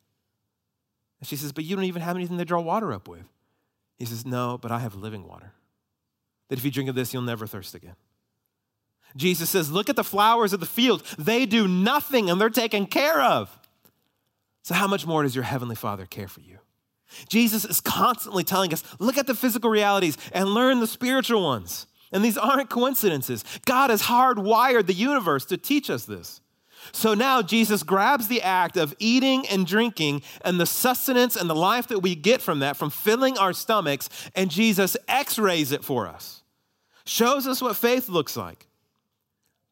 And 1.20 1.28
she 1.28 1.36
says, 1.36 1.52
But 1.52 1.64
you 1.64 1.76
don't 1.76 1.84
even 1.86 2.02
have 2.02 2.16
anything 2.16 2.38
to 2.38 2.44
draw 2.44 2.60
water 2.60 2.92
up 2.92 3.08
with. 3.08 3.24
He 3.98 4.04
says, 4.04 4.26
No, 4.26 4.58
but 4.60 4.72
I 4.72 4.80
have 4.80 4.96
living 4.96 5.26
water. 5.26 5.52
That 6.48 6.58
if 6.58 6.64
you 6.64 6.72
drink 6.72 6.90
of 6.90 6.96
this, 6.96 7.14
you'll 7.14 7.22
never 7.22 7.46
thirst 7.46 7.74
again. 7.76 7.94
Jesus 9.16 9.48
says, 9.48 9.70
Look 9.70 9.88
at 9.88 9.96
the 9.96 10.04
flowers 10.04 10.52
of 10.52 10.58
the 10.58 10.66
field. 10.66 11.04
They 11.18 11.46
do 11.46 11.68
nothing 11.68 12.28
and 12.28 12.40
they're 12.40 12.50
taken 12.50 12.86
care 12.86 13.22
of. 13.22 13.56
So, 14.62 14.74
how 14.74 14.86
much 14.86 15.06
more 15.06 15.22
does 15.22 15.34
your 15.34 15.44
heavenly 15.44 15.76
Father 15.76 16.06
care 16.06 16.28
for 16.28 16.40
you? 16.40 16.58
Jesus 17.28 17.64
is 17.64 17.80
constantly 17.80 18.44
telling 18.44 18.72
us, 18.72 18.82
Look 18.98 19.18
at 19.18 19.26
the 19.26 19.34
physical 19.34 19.70
realities 19.70 20.16
and 20.32 20.54
learn 20.54 20.80
the 20.80 20.86
spiritual 20.86 21.42
ones. 21.42 21.86
And 22.12 22.24
these 22.24 22.38
aren't 22.38 22.70
coincidences. 22.70 23.44
God 23.64 23.90
has 23.90 24.02
hardwired 24.02 24.86
the 24.86 24.92
universe 24.92 25.46
to 25.46 25.56
teach 25.56 25.88
us 25.88 26.04
this. 26.04 26.42
So 26.90 27.14
now 27.14 27.42
Jesus 27.42 27.82
grabs 27.82 28.28
the 28.28 28.42
act 28.42 28.76
of 28.76 28.94
eating 28.98 29.46
and 29.48 29.66
drinking 29.66 30.22
and 30.44 30.58
the 30.58 30.66
sustenance 30.66 31.36
and 31.36 31.48
the 31.48 31.54
life 31.54 31.86
that 31.88 32.00
we 32.00 32.14
get 32.14 32.42
from 32.42 32.58
that, 32.58 32.76
from 32.76 32.90
filling 32.90 33.38
our 33.38 33.52
stomachs, 33.52 34.08
and 34.34 34.50
Jesus 34.50 34.96
x 35.06 35.38
rays 35.38 35.70
it 35.70 35.84
for 35.84 36.08
us. 36.08 36.42
Shows 37.04 37.46
us 37.46 37.62
what 37.62 37.76
faith 37.76 38.08
looks 38.08 38.36
like. 38.36 38.66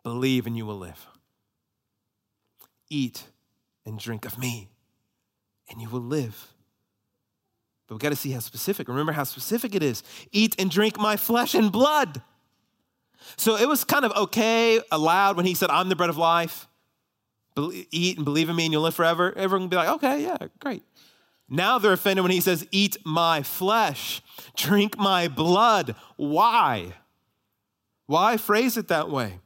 Believe 0.03 0.47
and 0.47 0.57
you 0.57 0.65
will 0.65 0.79
live. 0.79 1.07
Eat 2.89 3.25
and 3.85 3.99
drink 3.99 4.25
of 4.25 4.39
me, 4.39 4.69
and 5.71 5.81
you 5.81 5.89
will 5.89 6.01
live. 6.01 6.53
But 7.87 7.97
we 7.97 7.99
got 7.99 8.11
to 8.11 8.17
see 8.17 8.31
how 8.31 8.41
specific. 8.41 8.89
Remember 8.89 9.13
how 9.13 9.25
specific 9.25 9.75
it 9.75 9.83
is. 9.83 10.03
Eat 10.33 10.55
and 10.59 10.71
drink 10.71 10.99
my 10.99 11.17
flesh 11.17 11.55
and 11.55 11.73
blood. 11.73 12.23
So 13.37 13.57
it 13.57 13.69
was 13.69 13.85
kind 13.85 14.05
of 14.05 14.13
okay, 14.13 14.81
allowed 14.91 15.37
when 15.37 15.47
he 15.47 15.55
said, 15.55 15.71
I'm 15.71 15.89
the 15.89 15.97
bread 15.97 16.11
of 16.11 16.17
life 16.17 16.69
eat 17.91 18.17
and 18.17 18.25
believe 18.25 18.49
in 18.49 18.57
me 18.57 18.67
and 18.67 18.73
you'll 18.73 18.83
live 18.83 18.95
forever, 18.95 19.33
everyone 19.37 19.65
can 19.65 19.71
be 19.71 19.77
like, 19.77 19.89
okay, 19.89 20.23
yeah, 20.23 20.37
great. 20.59 20.83
Now 21.49 21.79
they're 21.79 21.93
offended 21.93 22.23
when 22.23 22.33
he 22.33 22.41
says, 22.41 22.67
eat 22.71 22.97
my 23.05 23.43
flesh, 23.43 24.23
drink 24.57 24.97
my 24.99 25.29
blood. 25.29 25.97
Why? 26.17 26.95
Why 28.07 28.37
phrase 28.37 28.77
it 28.77 28.89
that 28.89 29.11
way? 29.11 29.41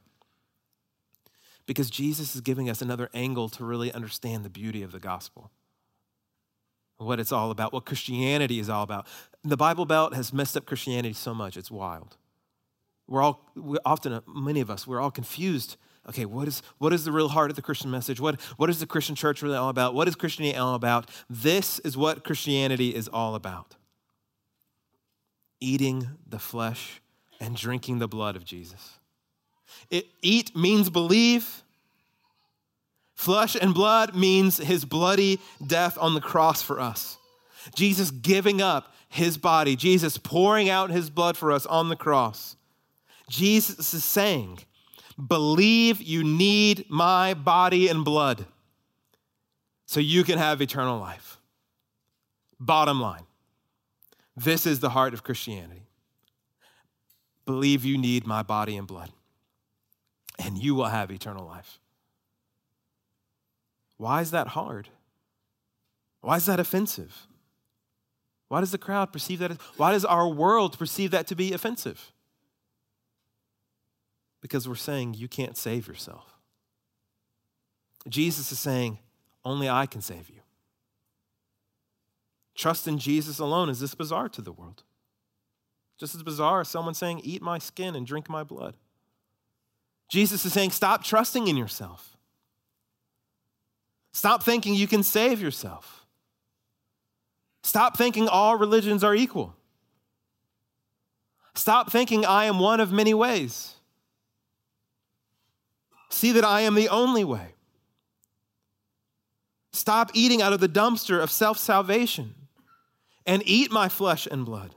Because 1.65 1.89
Jesus 1.89 2.35
is 2.35 2.41
giving 2.41 2.69
us 2.69 2.81
another 2.81 3.09
angle 3.13 3.49
to 3.49 3.65
really 3.65 3.91
understand 3.91 4.45
the 4.45 4.49
beauty 4.49 4.83
of 4.83 4.91
the 4.91 4.99
gospel, 4.99 5.51
what 6.97 7.19
it's 7.19 7.31
all 7.31 7.51
about, 7.51 7.73
what 7.73 7.85
Christianity 7.85 8.59
is 8.59 8.69
all 8.69 8.83
about. 8.83 9.07
The 9.43 9.57
Bible 9.57 9.85
Belt 9.85 10.13
has 10.13 10.33
messed 10.33 10.55
up 10.55 10.65
Christianity 10.65 11.13
so 11.13 11.33
much, 11.33 11.57
it's 11.57 11.71
wild. 11.71 12.17
We're 13.07 13.21
all, 13.21 13.51
we're 13.55 13.79
often, 13.85 14.13
uh, 14.13 14.21
many 14.27 14.61
of 14.61 14.69
us, 14.69 14.87
we're 14.87 14.99
all 14.99 15.11
confused 15.11 15.77
okay, 16.07 16.25
what 16.25 16.47
is, 16.47 16.61
what 16.77 16.93
is 16.93 17.05
the 17.05 17.11
real 17.11 17.29
heart 17.29 17.49
of 17.49 17.55
the 17.55 17.61
Christian 17.61 17.89
message? 17.89 18.19
What, 18.19 18.39
what 18.57 18.69
is 18.69 18.79
the 18.79 18.85
Christian 18.85 19.15
church 19.15 19.41
really 19.41 19.57
all 19.57 19.69
about? 19.69 19.93
What 19.93 20.07
is 20.07 20.15
Christianity 20.15 20.57
all 20.57 20.75
about? 20.75 21.09
This 21.29 21.79
is 21.79 21.97
what 21.97 22.23
Christianity 22.23 22.95
is 22.95 23.07
all 23.07 23.35
about 23.35 23.75
eating 25.61 26.07
the 26.27 26.37
flesh 26.37 27.01
and 27.39 27.55
drinking 27.55 27.97
the 27.97 28.07
blood 28.07 28.35
of 28.35 28.45
Jesus. 28.45 28.99
It, 29.89 30.05
eat 30.21 30.55
means 30.55 30.89
believe. 30.89 31.63
Flesh 33.15 33.55
and 33.59 33.73
blood 33.73 34.15
means 34.15 34.57
his 34.57 34.85
bloody 34.85 35.39
death 35.65 35.97
on 35.99 36.13
the 36.13 36.21
cross 36.21 36.61
for 36.61 36.79
us. 36.79 37.17
Jesus 37.73 38.11
giving 38.11 38.61
up 38.61 38.93
his 39.09 39.37
body, 39.37 39.75
Jesus 39.75 40.17
pouring 40.17 40.69
out 40.69 40.91
his 40.91 41.09
blood 41.09 41.37
for 41.37 41.51
us 41.51 41.65
on 41.65 41.89
the 41.89 41.95
cross. 41.95 42.55
Jesus 43.29 43.93
is 43.93 44.03
saying, 44.03 44.59
Believe 45.27 46.01
you 46.01 46.23
need 46.23 46.85
my 46.89 47.33
body 47.33 47.87
and 47.87 48.03
blood 48.03 48.45
so 49.85 49.99
you 49.99 50.23
can 50.23 50.37
have 50.37 50.61
eternal 50.61 50.99
life. 50.99 51.39
Bottom 52.59 52.99
line 52.99 53.25
this 54.35 54.65
is 54.65 54.79
the 54.81 54.89
heart 54.89 55.13
of 55.13 55.23
Christianity. 55.23 55.83
Believe 57.45 57.85
you 57.85 57.97
need 57.97 58.27
my 58.27 58.43
body 58.43 58.75
and 58.75 58.87
blood, 58.87 59.11
and 60.37 60.57
you 60.57 60.75
will 60.75 60.85
have 60.85 61.11
eternal 61.11 61.45
life. 61.45 61.79
Why 63.97 64.21
is 64.21 64.31
that 64.31 64.49
hard? 64.49 64.89
Why 66.21 66.37
is 66.37 66.45
that 66.47 66.59
offensive? 66.59 67.27
Why 68.47 68.59
does 68.59 68.71
the 68.71 68.77
crowd 68.77 69.11
perceive 69.11 69.39
that? 69.39 69.53
Why 69.77 69.91
does 69.91 70.05
our 70.05 70.27
world 70.27 70.77
perceive 70.77 71.11
that 71.11 71.27
to 71.27 71.35
be 71.35 71.53
offensive? 71.53 72.11
Because 74.41 74.67
we're 74.67 74.75
saying 74.75 75.15
you 75.15 75.27
can't 75.27 75.57
save 75.57 75.87
yourself. 75.87 76.35
Jesus 78.07 78.51
is 78.51 78.59
saying, 78.59 78.99
only 79.43 79.69
I 79.69 79.85
can 79.85 80.01
save 80.01 80.29
you. 80.29 80.41
Trust 82.55 82.87
in 82.87 82.97
Jesus 82.97 83.39
alone 83.39 83.69
is 83.69 83.79
this 83.79 83.95
bizarre 83.95 84.29
to 84.29 84.41
the 84.41 84.51
world. 84.51 84.83
Just 85.99 86.15
as 86.15 86.23
bizarre 86.23 86.61
as 86.61 86.69
someone 86.69 86.93
saying, 86.93 87.21
Eat 87.23 87.41
my 87.41 87.57
skin 87.57 87.95
and 87.95 88.05
drink 88.05 88.29
my 88.29 88.43
blood. 88.43 88.75
Jesus 90.09 90.45
is 90.45 90.53
saying, 90.53 90.71
Stop 90.71 91.03
trusting 91.03 91.47
in 91.47 91.57
yourself. 91.57 92.14
Stop 94.15 94.43
thinking 94.43 94.75
you 94.75 94.87
can 94.87 95.03
save 95.03 95.41
yourself. 95.41 96.05
Stop 97.63 97.97
thinking 97.97 98.29
all 98.29 98.55
religions 98.55 99.03
are 99.03 99.13
equal. 99.13 99.57
Stop 101.53 101.91
thinking 101.91 102.25
I 102.25 102.45
am 102.45 102.57
one 102.57 102.79
of 102.79 102.93
many 102.93 103.13
ways. 103.13 103.73
See 106.09 106.31
that 106.31 106.45
I 106.45 106.61
am 106.61 106.75
the 106.75 106.87
only 106.87 107.25
way. 107.25 107.55
Stop 109.73 110.11
eating 110.13 110.41
out 110.41 110.53
of 110.53 110.61
the 110.61 110.69
dumpster 110.69 111.21
of 111.21 111.29
self 111.29 111.57
salvation 111.57 112.35
and 113.25 113.43
eat 113.45 113.69
my 113.69 113.89
flesh 113.89 114.29
and 114.31 114.45
blood. 114.45 114.75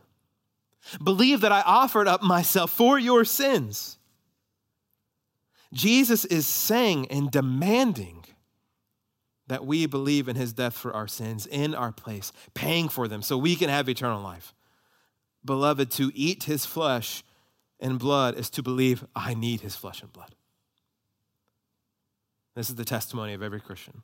Believe 1.00 1.42
that 1.42 1.52
I 1.52 1.60
offered 1.60 2.08
up 2.08 2.24
myself 2.24 2.72
for 2.72 2.98
your 2.98 3.24
sins. 3.24 3.98
Jesus 5.72 6.24
is 6.24 6.44
saying 6.44 7.06
and 7.06 7.30
demanding 7.30 8.17
that 9.48 9.66
we 9.66 9.86
believe 9.86 10.28
in 10.28 10.36
his 10.36 10.52
death 10.52 10.74
for 10.74 10.92
our 10.92 11.08
sins 11.08 11.46
in 11.46 11.74
our 11.74 11.92
place, 11.92 12.32
paying 12.54 12.88
for 12.88 13.08
them 13.08 13.22
so 13.22 13.36
we 13.36 13.56
can 13.56 13.68
have 13.68 13.88
eternal 13.88 14.22
life. 14.22 14.54
Beloved, 15.44 15.90
to 15.92 16.12
eat 16.14 16.44
his 16.44 16.64
flesh 16.64 17.24
and 17.80 17.98
blood 17.98 18.36
is 18.36 18.50
to 18.50 18.62
believe 18.62 19.04
I 19.14 19.34
need 19.34 19.60
his 19.60 19.76
flesh 19.76 20.02
and 20.02 20.12
blood. 20.12 20.34
This 22.54 22.68
is 22.68 22.74
the 22.74 22.84
testimony 22.84 23.34
of 23.34 23.42
every 23.42 23.60
Christian. 23.60 24.02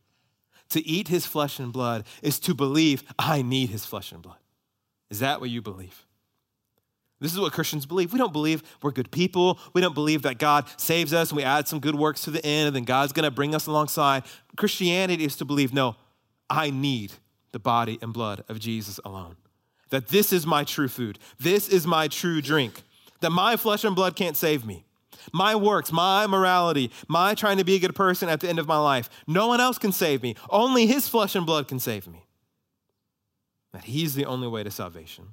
To 0.70 0.86
eat 0.86 1.08
his 1.08 1.26
flesh 1.26 1.58
and 1.58 1.72
blood 1.72 2.04
is 2.22 2.38
to 2.40 2.54
believe 2.54 3.02
I 3.18 3.42
need 3.42 3.70
his 3.70 3.84
flesh 3.84 4.12
and 4.12 4.22
blood. 4.22 4.38
Is 5.10 5.20
that 5.20 5.40
what 5.40 5.50
you 5.50 5.60
believe? 5.60 6.06
This 7.20 7.32
is 7.32 7.40
what 7.40 7.52
Christians 7.52 7.86
believe. 7.86 8.12
We 8.12 8.18
don't 8.18 8.32
believe 8.32 8.62
we're 8.82 8.90
good 8.90 9.10
people. 9.10 9.58
We 9.72 9.80
don't 9.80 9.94
believe 9.94 10.22
that 10.22 10.38
God 10.38 10.66
saves 10.76 11.14
us 11.14 11.30
and 11.30 11.36
we 11.36 11.42
add 11.42 11.68
some 11.68 11.80
good 11.80 11.94
works 11.94 12.22
to 12.22 12.30
the 12.30 12.44
end 12.44 12.66
and 12.66 12.76
then 12.76 12.84
God's 12.84 13.12
going 13.12 13.24
to 13.24 13.30
bring 13.30 13.54
us 13.54 13.66
alongside. 13.66 14.24
Christianity 14.56 15.24
is 15.24 15.36
to 15.36 15.44
believe, 15.44 15.72
no, 15.72 15.96
I 16.50 16.70
need 16.70 17.12
the 17.52 17.58
body 17.58 17.98
and 18.02 18.12
blood 18.12 18.44
of 18.48 18.58
Jesus 18.58 19.00
alone. 19.04 19.36
That 19.90 20.08
this 20.08 20.32
is 20.32 20.46
my 20.46 20.64
true 20.64 20.88
food. 20.88 21.18
This 21.38 21.68
is 21.68 21.86
my 21.86 22.08
true 22.08 22.42
drink. 22.42 22.82
That 23.20 23.30
my 23.30 23.56
flesh 23.56 23.84
and 23.84 23.94
blood 23.94 24.16
can't 24.16 24.36
save 24.36 24.66
me. 24.66 24.84
My 25.32 25.54
works, 25.54 25.92
my 25.92 26.26
morality, 26.26 26.90
my 27.08 27.34
trying 27.34 27.58
to 27.58 27.64
be 27.64 27.76
a 27.76 27.78
good 27.78 27.94
person 27.94 28.28
at 28.28 28.40
the 28.40 28.48
end 28.48 28.58
of 28.58 28.66
my 28.66 28.76
life. 28.76 29.08
No 29.26 29.46
one 29.46 29.60
else 29.60 29.78
can 29.78 29.92
save 29.92 30.22
me. 30.22 30.34
Only 30.50 30.86
his 30.86 31.08
flesh 31.08 31.34
and 31.34 31.46
blood 31.46 31.68
can 31.68 31.78
save 31.78 32.06
me. 32.06 32.26
That 33.72 33.84
he's 33.84 34.14
the 34.14 34.26
only 34.26 34.48
way 34.48 34.62
to 34.62 34.70
salvation. 34.70 35.28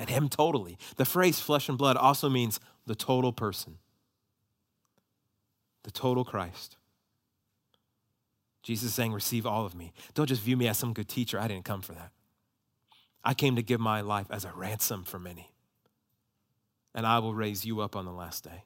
And 0.00 0.08
him 0.08 0.28
totally. 0.28 0.78
The 0.96 1.04
phrase 1.04 1.38
flesh 1.38 1.68
and 1.68 1.78
blood 1.78 1.96
also 1.96 2.28
means 2.28 2.58
the 2.86 2.96
total 2.96 3.32
person, 3.32 3.76
the 5.84 5.92
total 5.92 6.24
Christ. 6.24 6.76
Jesus 8.62 8.88
is 8.88 8.94
saying, 8.94 9.12
Receive 9.12 9.46
all 9.46 9.64
of 9.64 9.74
me. 9.74 9.92
Don't 10.14 10.26
just 10.26 10.42
view 10.42 10.56
me 10.56 10.66
as 10.66 10.78
some 10.78 10.92
good 10.92 11.08
teacher. 11.08 11.38
I 11.38 11.46
didn't 11.46 11.64
come 11.64 11.82
for 11.82 11.92
that. 11.92 12.10
I 13.22 13.34
came 13.34 13.54
to 13.56 13.62
give 13.62 13.78
my 13.78 14.00
life 14.00 14.26
as 14.30 14.44
a 14.44 14.52
ransom 14.56 15.04
for 15.04 15.18
many 15.18 15.50
and 16.94 17.06
I 17.06 17.18
will 17.18 17.34
raise 17.34 17.64
you 17.64 17.80
up 17.80 17.94
on 17.94 18.04
the 18.04 18.12
last 18.12 18.44
day. 18.44 18.64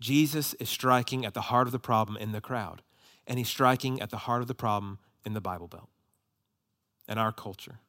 Jesus 0.00 0.54
is 0.54 0.68
striking 0.68 1.24
at 1.24 1.34
the 1.34 1.42
heart 1.42 1.66
of 1.66 1.72
the 1.72 1.78
problem 1.78 2.16
in 2.16 2.32
the 2.32 2.40
crowd, 2.40 2.82
and 3.26 3.38
he's 3.38 3.48
striking 3.48 4.00
at 4.00 4.10
the 4.10 4.18
heart 4.18 4.42
of 4.42 4.48
the 4.48 4.54
problem 4.54 4.98
in 5.24 5.32
the 5.32 5.40
Bible 5.40 5.68
Belt 5.68 5.88
and 7.08 7.18
our 7.18 7.32
culture. 7.32 7.80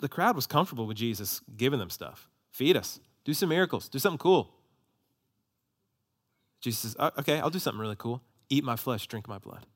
The 0.00 0.08
crowd 0.08 0.34
was 0.34 0.46
comfortable 0.46 0.86
with 0.86 0.96
Jesus 0.96 1.40
giving 1.56 1.78
them 1.78 1.90
stuff 1.90 2.28
feed 2.50 2.76
us, 2.76 3.00
do 3.24 3.32
some 3.32 3.48
miracles, 3.48 3.88
do 3.88 3.98
something 3.98 4.18
cool. 4.18 4.52
Jesus 6.60 6.80
says, 6.80 6.96
uh, 6.98 7.10
okay, 7.18 7.38
I'll 7.38 7.50
do 7.50 7.58
something 7.58 7.80
really 7.80 7.96
cool. 7.96 8.20
Eat 8.48 8.64
my 8.64 8.76
flesh, 8.76 9.06
drink 9.06 9.28
my 9.28 9.38
blood. 9.38 9.66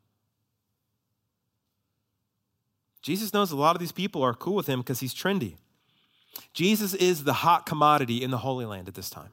Jesus 3.01 3.33
knows 3.33 3.53
a 3.53 3.57
lot 3.57 3.77
of 3.77 3.81
these 3.81 3.93
people 3.93 4.23
are 4.23 4.35
cool 4.35 4.55
with 4.55 4.67
him 4.67 4.81
because 4.81 5.01
he's 5.01 5.15
trendy. 5.15 5.57
Jesus 6.53 6.95
is 6.95 7.25
the 7.25 7.33
hot 7.33 7.65
commodity 7.65 8.23
in 8.23 8.31
the 8.31 8.39
Holy 8.39 8.67
Land 8.67 8.89
at 8.89 8.95
this 8.95 9.11
time. 9.11 9.31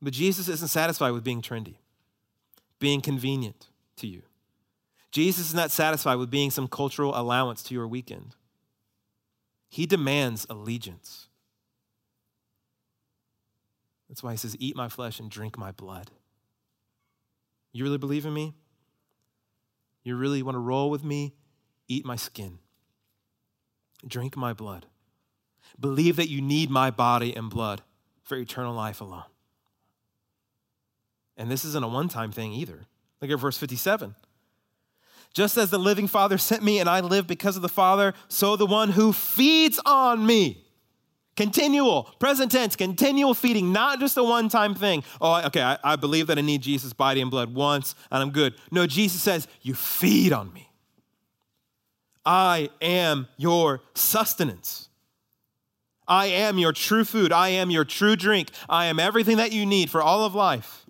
But 0.00 0.12
Jesus 0.12 0.48
isn't 0.48 0.68
satisfied 0.68 1.10
with 1.10 1.24
being 1.24 1.42
trendy, 1.42 1.76
being 2.78 3.00
convenient 3.00 3.68
to 3.96 4.06
you. 4.06 4.22
Jesus 5.10 5.48
is 5.48 5.54
not 5.54 5.70
satisfied 5.70 6.16
with 6.16 6.30
being 6.30 6.50
some 6.50 6.68
cultural 6.68 7.12
allowance 7.14 7.62
to 7.64 7.74
your 7.74 7.86
weekend. 7.86 8.34
He 9.74 9.86
demands 9.86 10.46
allegiance. 10.48 11.26
That's 14.08 14.22
why 14.22 14.30
he 14.30 14.36
says, 14.36 14.54
Eat 14.60 14.76
my 14.76 14.88
flesh 14.88 15.18
and 15.18 15.28
drink 15.28 15.58
my 15.58 15.72
blood. 15.72 16.12
You 17.72 17.82
really 17.82 17.98
believe 17.98 18.24
in 18.24 18.32
me? 18.32 18.54
You 20.04 20.14
really 20.14 20.44
want 20.44 20.54
to 20.54 20.60
roll 20.60 20.90
with 20.90 21.02
me? 21.02 21.34
Eat 21.88 22.06
my 22.06 22.14
skin, 22.14 22.60
drink 24.06 24.36
my 24.36 24.52
blood. 24.52 24.86
Believe 25.80 26.14
that 26.14 26.28
you 26.28 26.40
need 26.40 26.70
my 26.70 26.92
body 26.92 27.34
and 27.34 27.50
blood 27.50 27.82
for 28.22 28.36
eternal 28.36 28.74
life 28.74 29.00
alone. 29.00 29.24
And 31.36 31.50
this 31.50 31.64
isn't 31.64 31.84
a 31.84 31.88
one 31.88 32.06
time 32.06 32.30
thing 32.30 32.52
either. 32.52 32.86
Look 33.20 33.28
at 33.28 33.40
verse 33.40 33.58
57. 33.58 34.14
Just 35.34 35.56
as 35.56 35.70
the 35.70 35.78
living 35.78 36.06
Father 36.06 36.38
sent 36.38 36.62
me 36.62 36.78
and 36.78 36.88
I 36.88 37.00
live 37.00 37.26
because 37.26 37.56
of 37.56 37.62
the 37.62 37.68
Father, 37.68 38.14
so 38.28 38.54
the 38.54 38.66
one 38.66 38.90
who 38.90 39.12
feeds 39.12 39.80
on 39.84 40.24
me. 40.24 40.64
Continual, 41.36 42.04
present 42.20 42.52
tense, 42.52 42.76
continual 42.76 43.34
feeding, 43.34 43.72
not 43.72 43.98
just 43.98 44.16
a 44.16 44.22
one 44.22 44.48
time 44.48 44.76
thing. 44.76 45.02
Oh, 45.20 45.44
okay, 45.46 45.62
I, 45.62 45.76
I 45.82 45.96
believe 45.96 46.28
that 46.28 46.38
I 46.38 46.42
need 46.42 46.62
Jesus' 46.62 46.92
body 46.92 47.20
and 47.20 47.28
blood 47.28 47.52
once 47.52 47.96
and 48.12 48.22
I'm 48.22 48.30
good. 48.30 48.54
No, 48.70 48.86
Jesus 48.86 49.20
says, 49.20 49.48
You 49.60 49.74
feed 49.74 50.32
on 50.32 50.52
me. 50.52 50.70
I 52.24 52.70
am 52.80 53.26
your 53.36 53.82
sustenance. 53.94 54.88
I 56.06 56.26
am 56.26 56.58
your 56.58 56.72
true 56.72 57.04
food. 57.04 57.32
I 57.32 57.48
am 57.48 57.70
your 57.70 57.84
true 57.84 58.14
drink. 58.14 58.50
I 58.68 58.86
am 58.86 59.00
everything 59.00 59.38
that 59.38 59.50
you 59.50 59.66
need 59.66 59.90
for 59.90 60.00
all 60.00 60.24
of 60.24 60.34
life. 60.34 60.86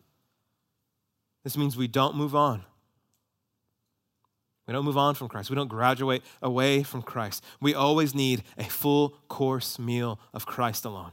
This 1.44 1.56
means 1.56 1.76
we 1.76 1.88
don't 1.88 2.16
move 2.16 2.36
on. 2.36 2.64
We 4.66 4.72
don't 4.72 4.84
move 4.84 4.96
on 4.96 5.14
from 5.14 5.28
Christ. 5.28 5.50
We 5.50 5.56
don't 5.56 5.68
graduate 5.68 6.22
away 6.40 6.82
from 6.82 7.02
Christ. 7.02 7.44
We 7.60 7.74
always 7.74 8.14
need 8.14 8.42
a 8.56 8.64
full 8.64 9.10
course 9.28 9.78
meal 9.78 10.18
of 10.32 10.46
Christ 10.46 10.84
alone. 10.84 11.12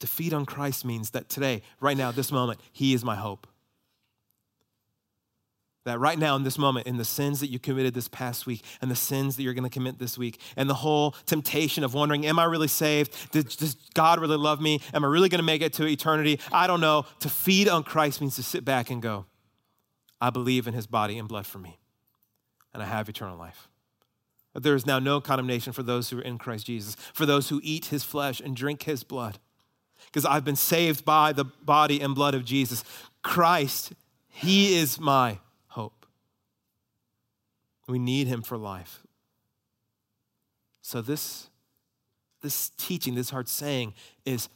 To 0.00 0.08
feed 0.08 0.34
on 0.34 0.44
Christ 0.44 0.84
means 0.84 1.10
that 1.10 1.28
today, 1.28 1.62
right 1.80 1.96
now, 1.96 2.10
this 2.10 2.32
moment, 2.32 2.60
He 2.72 2.92
is 2.92 3.04
my 3.04 3.14
hope. 3.14 3.46
That 5.84 6.00
right 6.00 6.18
now, 6.18 6.34
in 6.34 6.42
this 6.42 6.58
moment, 6.58 6.88
in 6.88 6.96
the 6.96 7.04
sins 7.04 7.38
that 7.40 7.50
you 7.50 7.60
committed 7.60 7.94
this 7.94 8.08
past 8.08 8.46
week 8.46 8.62
and 8.80 8.90
the 8.90 8.96
sins 8.96 9.36
that 9.36 9.44
you're 9.44 9.54
going 9.54 9.68
to 9.68 9.70
commit 9.70 10.00
this 10.00 10.18
week, 10.18 10.40
and 10.56 10.68
the 10.68 10.74
whole 10.74 11.12
temptation 11.26 11.84
of 11.84 11.94
wondering, 11.94 12.26
Am 12.26 12.40
I 12.40 12.44
really 12.44 12.66
saved? 12.66 13.12
Does, 13.30 13.76
God 13.94 14.20
really 14.20 14.36
love 14.36 14.60
me? 14.60 14.80
Am 14.92 15.04
I 15.04 15.08
really 15.08 15.28
going 15.28 15.40
to 15.40 15.44
make 15.44 15.62
it 15.62 15.72
to 15.74 15.86
eternity? 15.86 16.40
I 16.52 16.66
don't 16.66 16.80
know. 16.80 17.06
To 17.20 17.28
feed 17.28 17.68
on 17.68 17.84
Christ 17.84 18.20
means 18.20 18.34
to 18.36 18.42
sit 18.42 18.64
back 18.64 18.90
and 18.90 19.00
go, 19.00 19.26
I 20.22 20.30
believe 20.30 20.68
in 20.68 20.72
his 20.72 20.86
body 20.86 21.18
and 21.18 21.26
blood 21.26 21.46
for 21.46 21.58
me, 21.58 21.80
and 22.72 22.80
I 22.80 22.86
have 22.86 23.08
eternal 23.08 23.36
life. 23.36 23.66
There 24.54 24.76
is 24.76 24.86
now 24.86 25.00
no 25.00 25.20
condemnation 25.20 25.72
for 25.72 25.82
those 25.82 26.10
who 26.10 26.18
are 26.20 26.22
in 26.22 26.38
Christ 26.38 26.66
Jesus, 26.66 26.94
for 27.12 27.26
those 27.26 27.48
who 27.48 27.60
eat 27.64 27.86
his 27.86 28.04
flesh 28.04 28.38
and 28.38 28.54
drink 28.54 28.84
his 28.84 29.02
blood, 29.02 29.40
because 30.06 30.24
I've 30.24 30.44
been 30.44 30.54
saved 30.54 31.04
by 31.04 31.32
the 31.32 31.44
body 31.44 32.00
and 32.00 32.14
blood 32.14 32.36
of 32.36 32.44
Jesus. 32.44 32.84
Christ, 33.22 33.94
he 34.28 34.76
is 34.76 35.00
my 35.00 35.40
hope. 35.66 36.06
we 37.88 37.98
need 37.98 38.28
him 38.28 38.42
for 38.42 38.56
life. 38.56 39.02
So 40.82 41.02
this, 41.02 41.48
this 42.42 42.70
teaching, 42.76 43.16
this 43.16 43.30
hard 43.30 43.48
saying 43.48 43.94
is 44.24 44.48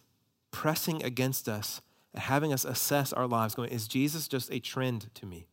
pressing 0.53 1.03
against 1.03 1.49
us 1.49 1.83
and 2.15 2.23
having 2.23 2.53
us 2.53 2.65
assess 2.65 3.13
our 3.13 3.27
lives, 3.27 3.57
going, 3.57 3.71
is 3.71 3.89
Jesus 3.89 4.29
just 4.29 4.53
a 4.53 4.61
trend 4.61 5.13
to 5.15 5.27
me? 5.27 5.49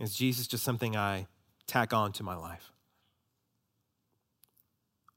Is 0.00 0.14
Jesus 0.14 0.46
just 0.46 0.64
something 0.64 0.96
I 0.96 1.26
tack 1.66 1.92
on 1.92 2.12
to 2.12 2.22
my 2.22 2.34
life? 2.34 2.72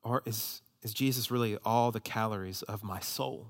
Or 0.04 0.22
is, 0.26 0.62
is 0.84 0.94
Jesus 0.94 1.32
really 1.32 1.58
all 1.64 1.92
the 1.92 2.02
calories 2.02 2.62
of 2.64 2.84
my 2.84 3.00
soul? 3.00 3.48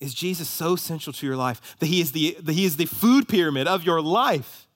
Is 0.00 0.14
Jesus 0.14 0.48
so 0.48 0.76
central 0.76 1.12
to 1.12 1.26
your 1.26 1.36
life 1.36 1.76
that 1.78 1.86
he 1.86 2.00
is 2.00 2.12
the, 2.12 2.36
that 2.40 2.52
he 2.52 2.64
is 2.64 2.76
the 2.76 2.86
food 2.86 3.28
pyramid 3.28 3.68
of 3.68 3.84
your 3.84 4.00
life? 4.00 4.66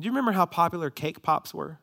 Do 0.00 0.06
you 0.06 0.10
remember 0.10 0.32
how 0.32 0.46
popular 0.46 0.88
cake 0.88 1.20
pops 1.22 1.52
were? 1.52 1.78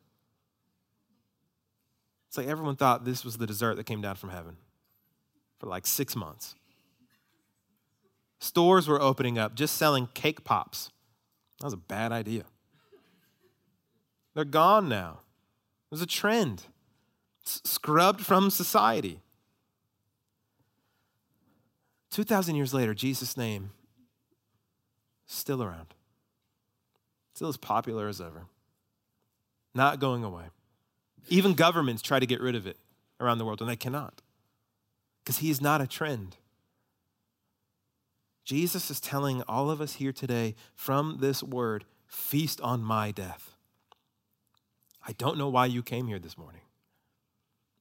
It's 2.29 2.37
like 2.37 2.47
everyone 2.47 2.75
thought 2.75 3.05
this 3.05 3.23
was 3.23 3.37
the 3.37 3.45
dessert 3.45 3.75
that 3.75 3.83
came 3.85 4.01
down 4.01 4.15
from 4.15 4.29
heaven 4.29 4.57
for 5.59 5.67
like 5.67 5.85
six 5.85 6.15
months. 6.15 6.55
Stores 8.39 8.87
were 8.87 9.01
opening 9.01 9.37
up 9.37 9.55
just 9.55 9.77
selling 9.77 10.07
cake 10.13 10.43
pops. 10.43 10.89
That 11.59 11.65
was 11.65 11.73
a 11.73 11.77
bad 11.77 12.11
idea. 12.11 12.43
They're 14.33 14.43
gone 14.43 14.89
now. 14.89 15.19
It 15.91 15.91
was 15.91 16.01
a 16.01 16.05
trend, 16.05 16.63
scrubbed 17.43 18.25
from 18.25 18.49
society. 18.49 19.21
2,000 22.11 22.55
years 22.55 22.73
later, 22.73 22.93
Jesus' 22.93 23.37
name 23.37 23.71
still 25.25 25.63
around, 25.63 25.93
still 27.33 27.49
as 27.49 27.57
popular 27.57 28.07
as 28.07 28.21
ever, 28.21 28.45
not 29.73 29.99
going 29.99 30.23
away. 30.23 30.45
Even 31.29 31.53
governments 31.53 32.01
try 32.01 32.19
to 32.19 32.25
get 32.25 32.41
rid 32.41 32.55
of 32.55 32.67
it 32.67 32.77
around 33.19 33.37
the 33.37 33.45
world, 33.45 33.61
and 33.61 33.69
they 33.69 33.75
cannot 33.75 34.21
because 35.23 35.39
he 35.39 35.49
is 35.49 35.59
not 35.59 35.81
a 35.81 35.87
trend. 35.87 36.37
Jesus 38.45 38.91
is 38.91 38.99
telling 38.99 39.41
all 39.47 39.71
of 39.71 39.81
us 39.81 39.95
here 39.95 40.13
today 40.13 40.55
from 40.75 41.17
this 41.19 41.41
word 41.41 41.83
feast 42.07 42.61
on 42.61 42.83
my 42.83 43.09
death. 43.11 43.55
I 45.05 45.13
don't 45.13 45.37
know 45.37 45.49
why 45.49 45.65
you 45.65 45.81
came 45.81 46.07
here 46.07 46.19
this 46.19 46.37
morning, 46.37 46.61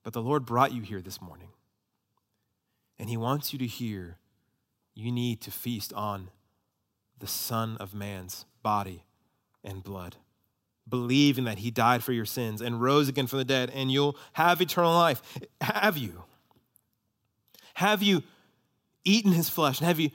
but 0.02 0.14
the 0.14 0.22
Lord 0.22 0.46
brought 0.46 0.72
you 0.72 0.80
here 0.80 1.02
this 1.02 1.20
morning. 1.20 1.48
And 2.98 3.10
he 3.10 3.16
wants 3.16 3.52
you 3.52 3.58
to 3.58 3.66
hear 3.66 4.18
you 4.94 5.12
need 5.12 5.40
to 5.42 5.50
feast 5.50 5.92
on 5.92 6.30
the 7.18 7.26
Son 7.26 7.76
of 7.78 7.94
Man's 7.94 8.46
body 8.62 9.04
and 9.62 9.82
blood, 9.82 10.16
believing 10.88 11.44
that 11.44 11.58
he 11.58 11.70
died 11.70 12.02
for 12.02 12.12
your 12.12 12.24
sins 12.24 12.62
and 12.62 12.80
rose 12.80 13.08
again 13.08 13.26
from 13.26 13.38
the 13.38 13.44
dead, 13.44 13.70
and 13.74 13.90
you'll 13.90 14.16
have 14.34 14.60
eternal 14.60 14.92
life. 14.92 15.20
Have 15.60 15.98
you? 15.98 16.24
Have 17.74 18.02
you 18.02 18.22
eaten 19.04 19.32
his 19.32 19.50
flesh? 19.50 19.80
And 19.80 19.88
have 19.88 20.00
you 20.00 20.10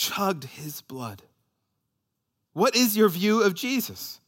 chugged 0.00 0.44
his 0.44 0.80
blood? 0.80 1.22
What 2.54 2.74
is 2.74 2.96
your 2.96 3.10
view 3.10 3.42
of 3.42 3.54
Jesus? 3.54 4.18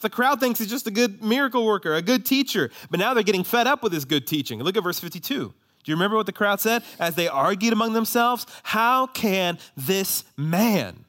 The 0.00 0.10
crowd 0.10 0.40
thinks 0.40 0.58
he's 0.58 0.68
just 0.68 0.88
a 0.88 0.90
good 0.90 1.22
miracle 1.22 1.64
worker, 1.64 1.94
a 1.94 2.02
good 2.02 2.26
teacher, 2.26 2.70
but 2.90 2.98
now 2.98 3.14
they're 3.14 3.22
getting 3.22 3.44
fed 3.44 3.68
up 3.68 3.82
with 3.82 3.92
his 3.92 4.04
good 4.04 4.26
teaching. 4.26 4.60
Look 4.60 4.76
at 4.76 4.82
verse 4.82 4.98
52. 4.98 5.36
Do 5.38 5.52
you 5.84 5.94
remember 5.94 6.16
what 6.16 6.26
the 6.26 6.32
crowd 6.32 6.60
said 6.60 6.82
as 6.98 7.14
they 7.14 7.28
argued 7.28 7.72
among 7.72 7.92
themselves? 7.92 8.44
How 8.64 9.06
can 9.06 9.58
this 9.76 10.24
man 10.36 11.04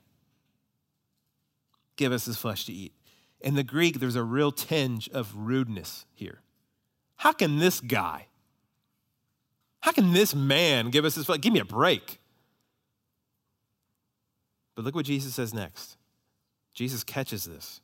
give 1.96 2.12
us 2.12 2.26
his 2.26 2.38
flesh 2.38 2.66
to 2.66 2.74
eat? 2.74 2.94
In 3.40 3.56
the 3.56 3.64
Greek, 3.64 4.00
there's 4.00 4.16
a 4.16 4.24
real 4.24 4.52
tinge 4.52 5.10
of 5.10 5.36
rudeness 5.36 6.06
here. 6.14 6.42
How 7.18 7.32
can 7.32 7.58
this 7.58 7.82
guy, 7.82 8.28
how 9.80 9.92
can 9.92 10.14
this 10.14 10.36
man 10.36 10.92
give 10.92 11.06
us 11.06 11.16
his 11.16 11.26
flesh? 11.26 11.42
Give 11.42 11.54
me 11.54 11.60
a 11.60 11.66
break. 11.66 12.21
But 14.76 14.86
look 14.86 14.96
what 14.96 15.06
Jesus 15.06 15.36
says 15.36 15.54
next. 15.54 15.98
Jesus 16.74 17.04
catches 17.04 17.44
this. 17.44 17.82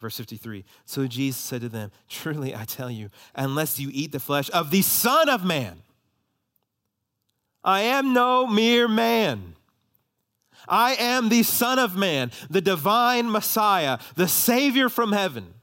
Verse 0.00 0.16
53 0.16 0.64
So 0.84 1.06
Jesus 1.06 1.40
said 1.40 1.60
to 1.62 1.68
them, 1.68 1.90
Truly 2.08 2.54
I 2.54 2.64
tell 2.64 2.90
you, 2.90 3.10
unless 3.34 3.78
you 3.78 3.90
eat 3.92 4.12
the 4.12 4.20
flesh 4.20 4.50
of 4.50 4.70
the 4.70 4.82
Son 4.82 5.28
of 5.28 5.44
Man, 5.44 5.82
I 7.64 7.82
am 7.82 8.12
no 8.12 8.46
mere 8.46 8.88
man. 8.88 9.54
I 10.68 10.94
am 10.94 11.28
the 11.28 11.42
Son 11.42 11.78
of 11.78 11.96
Man, 11.96 12.30
the 12.50 12.60
divine 12.60 13.30
Messiah, 13.30 13.98
the 14.16 14.28
Savior 14.28 14.88
from 14.88 15.12
heaven. 15.12 15.54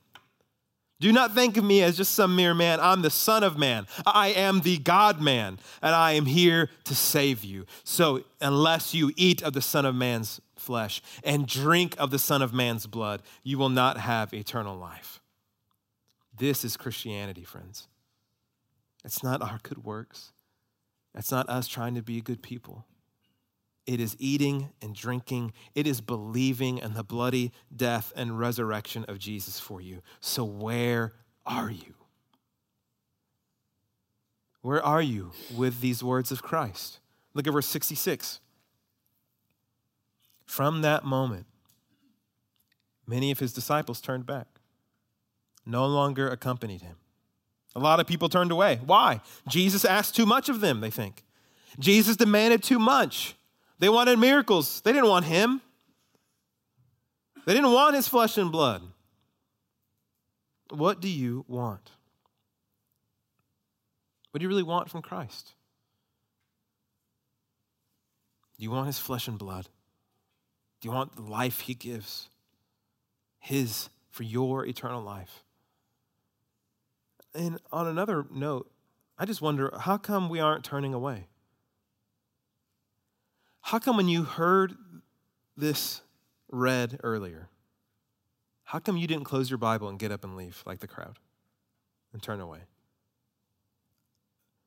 Do 0.99 1.13
not 1.13 1.33
think 1.33 1.55
of 1.55 1.63
me 1.63 1.81
as 1.81 1.95
just 1.95 2.13
some 2.13 2.35
mere 2.35 2.53
man. 2.53 2.79
I'm 2.81 3.01
the 3.01 3.09
Son 3.09 3.41
of 3.41 3.57
Man. 3.57 3.87
I 4.05 4.29
am 4.29 4.61
the 4.61 4.77
God 4.77 5.21
man, 5.21 5.59
and 5.81 5.95
I 5.95 6.13
am 6.13 6.25
here 6.25 6.69
to 6.83 6.95
save 6.95 7.45
you. 7.45 7.65
So, 7.85 8.25
unless 8.41 8.93
you 8.93 9.13
eat 9.15 9.41
of 9.41 9.53
the 9.53 9.61
Son 9.61 9.85
of 9.85 9.95
Man's 9.95 10.41
flesh 10.57 11.01
and 11.23 11.47
drink 11.47 11.95
of 11.97 12.11
the 12.11 12.19
Son 12.19 12.41
of 12.41 12.53
Man's 12.53 12.85
blood, 12.85 13.21
you 13.43 13.57
will 13.57 13.69
not 13.69 13.97
have 13.97 14.33
eternal 14.33 14.77
life. 14.77 15.21
This 16.37 16.65
is 16.65 16.75
Christianity, 16.75 17.45
friends. 17.45 17.87
It's 19.05 19.23
not 19.23 19.41
our 19.41 19.59
good 19.63 19.85
works, 19.85 20.33
it's 21.15 21.31
not 21.31 21.47
us 21.49 21.67
trying 21.67 21.95
to 21.95 22.01
be 22.01 22.19
good 22.19 22.43
people. 22.43 22.85
It 23.89 23.99
is 23.99 24.15
eating 24.19 24.69
and 24.83 24.93
drinking. 24.93 25.51
It 25.73 25.87
is 25.87 25.99
believing 25.99 26.77
in 26.77 26.93
the 26.93 27.03
bloody 27.03 27.51
death 27.75 28.13
and 28.15 28.37
resurrection 28.37 29.03
of 29.07 29.17
Jesus 29.17 29.59
for 29.59 29.81
you. 29.81 30.03
So, 30.19 30.43
where 30.43 31.13
are 31.43 31.71
you? 31.71 31.95
Where 34.61 34.85
are 34.85 35.01
you 35.01 35.31
with 35.57 35.81
these 35.81 36.03
words 36.03 36.31
of 36.31 36.43
Christ? 36.43 36.99
Look 37.33 37.47
at 37.47 37.53
verse 37.53 37.65
66. 37.65 38.39
From 40.45 40.83
that 40.83 41.03
moment, 41.03 41.47
many 43.07 43.31
of 43.31 43.39
his 43.39 43.53
disciples 43.53 44.01
turned 44.01 44.27
back, 44.27 44.59
no 45.65 45.87
longer 45.87 46.29
accompanied 46.29 46.81
him. 46.81 46.97
A 47.75 47.79
lot 47.79 47.99
of 47.99 48.05
people 48.05 48.29
turned 48.29 48.51
away. 48.51 48.81
Why? 48.85 49.21
Jesus 49.47 49.83
asked 49.83 50.15
too 50.15 50.27
much 50.27 50.47
of 50.47 50.61
them, 50.61 50.79
they 50.79 50.91
think. 50.91 51.23
Jesus 51.79 52.17
demanded 52.17 52.61
too 52.61 52.77
much. 52.77 53.35
They 53.79 53.89
wanted 53.89 54.19
miracles. 54.19 54.81
They 54.81 54.91
didn't 54.91 55.09
want 55.09 55.25
him. 55.25 55.61
They 57.45 57.53
didn't 57.53 57.71
want 57.71 57.95
his 57.95 58.07
flesh 58.07 58.37
and 58.37 58.51
blood. 58.51 58.83
What 60.69 60.99
do 61.01 61.07
you 61.07 61.45
want? 61.47 61.91
What 64.31 64.39
do 64.39 64.43
you 64.43 64.49
really 64.49 64.63
want 64.63 64.89
from 64.89 65.01
Christ? 65.01 65.53
Do 68.57 68.63
you 68.63 68.71
want 68.71 68.87
his 68.87 68.99
flesh 68.99 69.27
and 69.27 69.39
blood? 69.39 69.69
Do 70.81 70.87
you 70.87 70.93
want 70.93 71.15
the 71.15 71.21
life 71.21 71.61
he 71.61 71.73
gives? 71.73 72.29
His 73.39 73.89
for 74.11 74.23
your 74.23 74.65
eternal 74.65 75.01
life. 75.01 75.43
And 77.33 77.59
on 77.71 77.87
another 77.87 78.25
note, 78.29 78.69
I 79.17 79.25
just 79.25 79.41
wonder 79.41 79.71
how 79.79 79.97
come 79.97 80.29
we 80.29 80.39
aren't 80.39 80.63
turning 80.63 80.93
away? 80.93 81.27
How 83.69 83.77
come 83.77 83.97
when 83.97 84.07
you 84.07 84.23
heard 84.23 84.73
this 85.55 86.01
read 86.51 86.99
earlier, 87.03 87.49
how 88.63 88.79
come 88.79 88.97
you 88.97 89.05
didn't 89.05 89.25
close 89.25 89.51
your 89.51 89.59
Bible 89.59 89.87
and 89.89 89.99
get 89.99 90.11
up 90.11 90.23
and 90.23 90.35
leave 90.35 90.63
like 90.65 90.79
the 90.79 90.87
crowd 90.87 91.19
and 92.11 92.19
turn 92.19 92.41
away? 92.41 92.61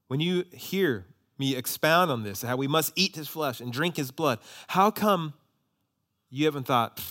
When 0.06 0.20
you 0.20 0.44
hear 0.52 1.06
me 1.36 1.56
expound 1.56 2.12
on 2.12 2.22
this, 2.22 2.42
how 2.42 2.54
we 2.54 2.68
must 2.68 2.92
eat 2.94 3.16
his 3.16 3.26
flesh 3.26 3.60
and 3.60 3.72
drink 3.72 3.96
his 3.96 4.12
blood, 4.12 4.38
how 4.68 4.92
come 4.92 5.34
you 6.30 6.44
haven't 6.44 6.68
thought, 6.68 7.02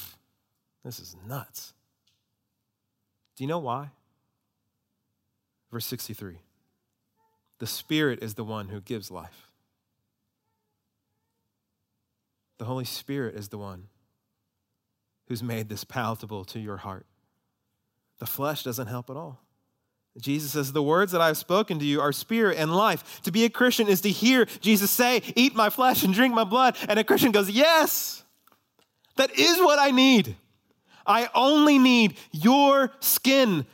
this 0.85 0.97
is 0.97 1.17
nuts? 1.27 1.73
Do 3.35 3.43
you 3.43 3.49
know 3.49 3.59
why? 3.59 3.89
Verse 5.69 5.87
63 5.87 6.37
The 7.59 7.67
Spirit 7.67 8.23
is 8.23 8.35
the 8.35 8.45
one 8.45 8.69
who 8.69 8.79
gives 8.79 9.11
life. 9.11 9.50
The 12.61 12.65
Holy 12.65 12.85
Spirit 12.85 13.33
is 13.33 13.49
the 13.49 13.57
one 13.57 13.87
who's 15.27 15.41
made 15.41 15.67
this 15.67 15.83
palatable 15.83 16.45
to 16.45 16.59
your 16.59 16.77
heart. 16.77 17.07
The 18.19 18.27
flesh 18.27 18.61
doesn't 18.61 18.85
help 18.85 19.09
at 19.09 19.17
all. 19.17 19.39
Jesus 20.19 20.51
says, 20.51 20.71
The 20.71 20.83
words 20.83 21.11
that 21.13 21.21
I've 21.21 21.37
spoken 21.37 21.79
to 21.79 21.85
you 21.85 22.01
are 22.01 22.11
spirit 22.11 22.59
and 22.59 22.71
life. 22.71 23.19
To 23.23 23.31
be 23.31 23.45
a 23.45 23.49
Christian 23.49 23.87
is 23.87 24.01
to 24.01 24.11
hear 24.11 24.45
Jesus 24.45 24.91
say, 24.91 25.23
Eat 25.35 25.55
my 25.55 25.71
flesh 25.71 26.03
and 26.03 26.13
drink 26.13 26.35
my 26.35 26.43
blood. 26.43 26.77
And 26.87 26.99
a 26.99 27.03
Christian 27.03 27.31
goes, 27.31 27.49
Yes, 27.49 28.23
that 29.15 29.31
is 29.39 29.57
what 29.57 29.79
I 29.79 29.89
need. 29.89 30.35
I 31.07 31.31
only 31.33 31.79
need 31.79 32.15
your 32.31 32.91
skin 32.99 33.65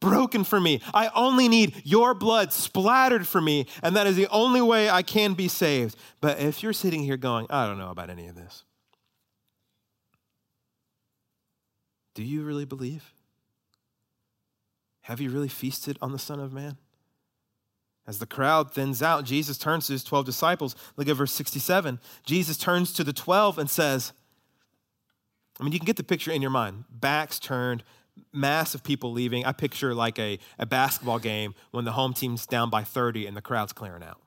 broken 0.00 0.44
for 0.44 0.60
me. 0.60 0.80
I 0.92 1.10
only 1.14 1.48
need 1.48 1.82
your 1.84 2.14
blood 2.14 2.52
splattered 2.52 3.26
for 3.26 3.40
me, 3.40 3.66
and 3.82 3.94
that 3.96 4.06
is 4.06 4.16
the 4.16 4.28
only 4.28 4.62
way 4.62 4.90
I 4.90 5.02
can 5.02 5.34
be 5.34 5.48
saved. 5.48 5.96
But 6.20 6.40
if 6.40 6.62
you're 6.62 6.72
sitting 6.72 7.02
here 7.02 7.16
going, 7.16 7.46
I 7.50 7.66
don't 7.66 7.78
know 7.78 7.90
about 7.90 8.10
any 8.10 8.26
of 8.26 8.34
this, 8.34 8.64
do 12.14 12.22
you 12.22 12.42
really 12.42 12.64
believe? 12.64 13.12
Have 15.02 15.20
you 15.20 15.30
really 15.30 15.48
feasted 15.48 15.98
on 16.00 16.12
the 16.12 16.18
Son 16.18 16.40
of 16.40 16.52
Man? 16.52 16.76
As 18.06 18.18
the 18.18 18.26
crowd 18.26 18.72
thins 18.72 19.02
out, 19.02 19.24
Jesus 19.24 19.56
turns 19.56 19.86
to 19.86 19.92
his 19.92 20.02
12 20.02 20.24
disciples. 20.24 20.74
Look 20.96 21.08
at 21.08 21.16
verse 21.16 21.32
67. 21.32 22.00
Jesus 22.24 22.56
turns 22.56 22.92
to 22.94 23.04
the 23.04 23.12
12 23.12 23.58
and 23.58 23.70
says, 23.70 24.12
I 25.60 25.62
mean, 25.62 25.72
you 25.72 25.78
can 25.78 25.86
get 25.86 25.96
the 25.96 26.02
picture 26.02 26.32
in 26.32 26.42
your 26.42 26.50
mind. 26.50 26.84
Backs 26.90 27.38
turned, 27.38 27.84
mass 28.32 28.74
of 28.74 28.82
people 28.82 29.12
leaving. 29.12 29.44
I 29.44 29.52
picture 29.52 29.94
like 29.94 30.18
a, 30.18 30.38
a 30.58 30.66
basketball 30.66 31.18
game 31.18 31.54
when 31.70 31.84
the 31.84 31.92
home 31.92 32.12
team's 32.12 32.46
down 32.46 32.70
by 32.70 32.84
30 32.84 33.26
and 33.26 33.36
the 33.36 33.42
crowd's 33.42 33.72
clearing 33.72 34.02
out. 34.02 34.20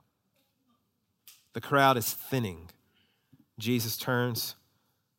The 1.53 1.61
crowd 1.61 1.97
is 1.97 2.11
thinning. 2.11 2.69
Jesus 3.59 3.97
turns 3.97 4.55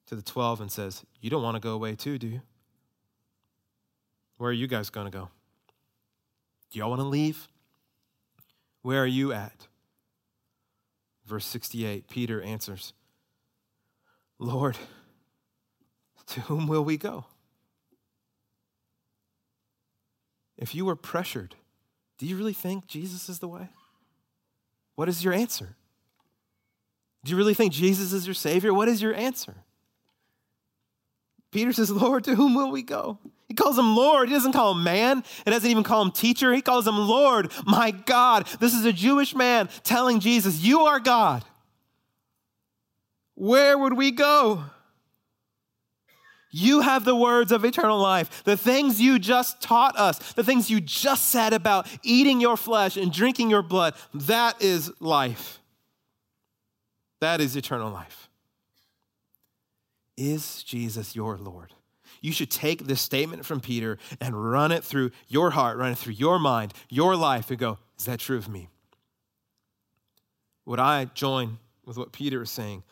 to 0.07 0.15
the 0.15 0.23
12 0.23 0.63
and 0.63 0.73
says, 0.73 1.05
You 1.21 1.31
don't 1.31 1.43
want 1.43 1.57
to 1.57 1.61
go 1.61 1.73
away 1.73 1.95
too, 1.95 2.19
do 2.19 2.27
you? 2.27 2.43
Where 4.37 4.51
are 4.51 4.55
you 4.55 4.67
guys 4.67 4.91
going 4.91 5.11
to 5.11 5.17
go? 5.17 5.29
Do 6.71 6.79
y'all 6.79 6.91
want 6.91 7.01
to 7.01 7.07
leave? 7.07 7.49
Where 8.83 9.03
are 9.03 9.07
you 9.07 9.33
at? 9.33 9.69
Verse 11.25 11.47
68, 11.47 12.09
Peter 12.09 12.43
answers, 12.43 12.93
Lord, 14.39 14.77
to 16.27 16.41
whom 16.43 16.67
will 16.67 16.85
we 16.85 16.97
go? 16.97 17.25
If 20.65 20.75
you 20.75 20.87
were 20.87 20.97
pressured, 20.97 21.57
do 22.17 22.25
you 22.25 22.39
really 22.39 22.55
think 22.55 22.87
Jesus 22.87 23.29
is 23.29 23.39
the 23.39 23.49
way? 23.49 23.69
What 24.95 25.11
is 25.11 25.23
your 25.23 25.35
answer? 25.35 25.77
Do 27.23 27.33
you 27.33 27.37
really 27.37 27.53
think 27.53 27.71
Jesus 27.71 28.15
is 28.15 28.27
your 28.27 28.33
Savior? 28.33 28.73
What 28.73 28.89
is 28.89 29.03
your 29.03 29.15
answer? 29.15 29.57
Peter 31.53 31.71
says, 31.75 31.91
Lord, 31.91 32.25
to 32.25 32.35
whom 32.35 32.55
will 32.55 32.71
we 32.71 32.83
go? 32.83 33.19
He 33.47 33.53
calls 33.53 33.77
him 33.77 33.95
Lord. 33.95 34.31
He 34.31 34.35
doesn't 34.35 34.55
call 34.55 34.73
him 34.73 34.83
man. 34.83 35.23
He 35.45 35.51
doesn't 35.51 35.71
even 35.71 35.85
call 35.85 36.01
him 36.01 36.13
teacher. 36.13 36.55
He 36.55 36.63
calls 36.63 36.87
him 36.87 36.97
Lord, 36.97 37.53
my 37.67 37.91
God. 37.91 38.47
This 38.59 38.73
is 38.73 38.87
a 38.87 38.93
Jewish 38.95 39.35
man 39.35 39.69
telling 39.83 40.19
Jesus, 40.19 40.63
You 40.63 40.81
are 40.87 40.99
God. 40.99 41.45
Where 43.35 43.77
would 43.77 43.99
we 43.99 44.13
go? 44.13 44.65
You 46.57 46.83
have 46.83 47.05
the 47.05 47.17
words 47.17 47.51
of 47.51 47.65
eternal 47.65 47.99
life. 47.99 48.45
The 48.45 48.57
things 48.57 49.01
you 49.01 49.19
just 49.19 49.61
taught 49.61 49.99
us, 49.99 50.35
the 50.35 50.45
things 50.45 50.71
you 50.71 50.81
just 50.81 51.31
said 51.31 51.53
about 51.53 51.89
eating 52.05 52.41
your 52.41 52.57
flesh 52.57 52.97
and 52.97 53.13
drinking 53.13 53.51
your 53.51 53.63
blood, 53.63 53.95
that 54.15 54.63
is 54.63 54.93
life. 55.01 55.59
That 57.21 57.41
is 57.41 57.57
eternal 57.57 57.91
life. 57.91 58.29
Is 60.17 60.63
Jesus 60.63 61.17
your 61.17 61.39
Lord? 61.39 61.73
You 62.21 62.31
should 62.31 62.53
take 62.53 62.87
this 62.87 63.01
statement 63.01 63.45
from 63.45 63.59
Peter 63.59 63.99
and 64.21 64.53
run 64.53 64.71
it 64.71 64.85
through 64.85 65.11
your 65.27 65.51
heart, 65.51 65.77
run 65.77 65.91
it 65.91 65.99
through 65.99 66.13
your 66.13 66.39
mind, 66.39 66.73
your 66.89 67.17
life, 67.17 67.51
and 67.51 67.59
go, 67.59 67.79
is 67.99 68.05
that 68.05 68.21
true 68.21 68.39
of 68.39 68.49
me? 68.49 68.69
Would 70.67 70.79
I 70.79 71.07
join 71.07 71.59
with 71.85 71.99
what 71.99 72.13
Peter 72.13 72.43
is 72.43 72.51
saying? 72.53 72.85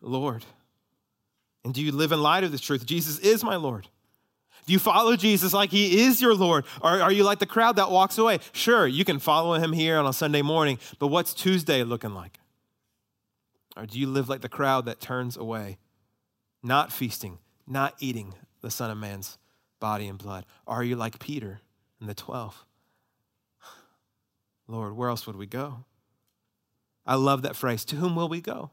Lord, 0.00 0.46
and 1.66 1.74
do 1.74 1.82
you 1.82 1.90
live 1.90 2.12
in 2.12 2.22
light 2.22 2.44
of 2.44 2.52
this 2.52 2.60
truth? 2.60 2.86
Jesus 2.86 3.18
is 3.18 3.42
my 3.42 3.56
Lord. 3.56 3.88
Do 4.66 4.72
you 4.72 4.78
follow 4.78 5.16
Jesus 5.16 5.52
like 5.52 5.70
he 5.70 6.04
is 6.04 6.22
your 6.22 6.32
Lord? 6.32 6.64
Or 6.80 7.02
are 7.02 7.10
you 7.10 7.24
like 7.24 7.40
the 7.40 7.46
crowd 7.46 7.74
that 7.74 7.90
walks 7.90 8.18
away? 8.18 8.38
Sure, 8.52 8.86
you 8.86 9.04
can 9.04 9.18
follow 9.18 9.54
him 9.54 9.72
here 9.72 9.98
on 9.98 10.06
a 10.06 10.12
Sunday 10.12 10.42
morning, 10.42 10.78
but 11.00 11.08
what's 11.08 11.34
Tuesday 11.34 11.82
looking 11.82 12.14
like? 12.14 12.38
Or 13.76 13.84
do 13.84 13.98
you 13.98 14.06
live 14.06 14.28
like 14.28 14.42
the 14.42 14.48
crowd 14.48 14.86
that 14.86 15.00
turns 15.00 15.36
away, 15.36 15.78
not 16.62 16.92
feasting, 16.92 17.38
not 17.66 17.96
eating 17.98 18.34
the 18.60 18.70
Son 18.70 18.88
of 18.88 18.96
Man's 18.96 19.36
body 19.80 20.06
and 20.06 20.18
blood? 20.18 20.46
Or 20.66 20.76
are 20.76 20.84
you 20.84 20.94
like 20.94 21.18
Peter 21.18 21.62
and 21.98 22.08
the 22.08 22.14
12? 22.14 22.64
Lord, 24.68 24.96
where 24.96 25.08
else 25.08 25.26
would 25.26 25.36
we 25.36 25.46
go? 25.46 25.84
I 27.04 27.16
love 27.16 27.42
that 27.42 27.56
phrase. 27.56 27.84
To 27.86 27.96
whom 27.96 28.14
will 28.14 28.28
we 28.28 28.40
go? 28.40 28.70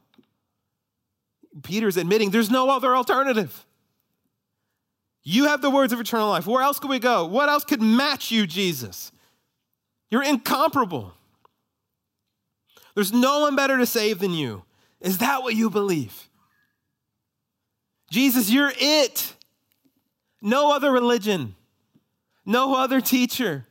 Peter's 1.61 1.97
admitting 1.97 2.31
there's 2.31 2.49
no 2.49 2.69
other 2.69 2.95
alternative. 2.95 3.65
You 5.23 5.45
have 5.45 5.61
the 5.61 5.69
words 5.69 5.93
of 5.93 5.99
eternal 5.99 6.29
life. 6.29 6.47
Where 6.47 6.63
else 6.63 6.79
could 6.79 6.89
we 6.89 6.99
go? 6.99 7.25
What 7.25 7.49
else 7.49 7.63
could 7.63 7.81
match 7.81 8.31
you, 8.31 8.47
Jesus? 8.47 9.11
You're 10.09 10.23
incomparable. 10.23 11.13
There's 12.95 13.13
no 13.13 13.41
one 13.41 13.55
better 13.55 13.77
to 13.77 13.85
save 13.85 14.19
than 14.19 14.31
you. 14.31 14.63
Is 14.99 15.19
that 15.19 15.43
what 15.43 15.55
you 15.55 15.69
believe? 15.69 16.29
Jesus, 18.09 18.49
you're 18.49 18.73
it. 18.77 19.33
No 20.41 20.73
other 20.73 20.91
religion, 20.91 21.55
no 22.45 22.75
other 22.75 22.99
teacher, 22.99 23.65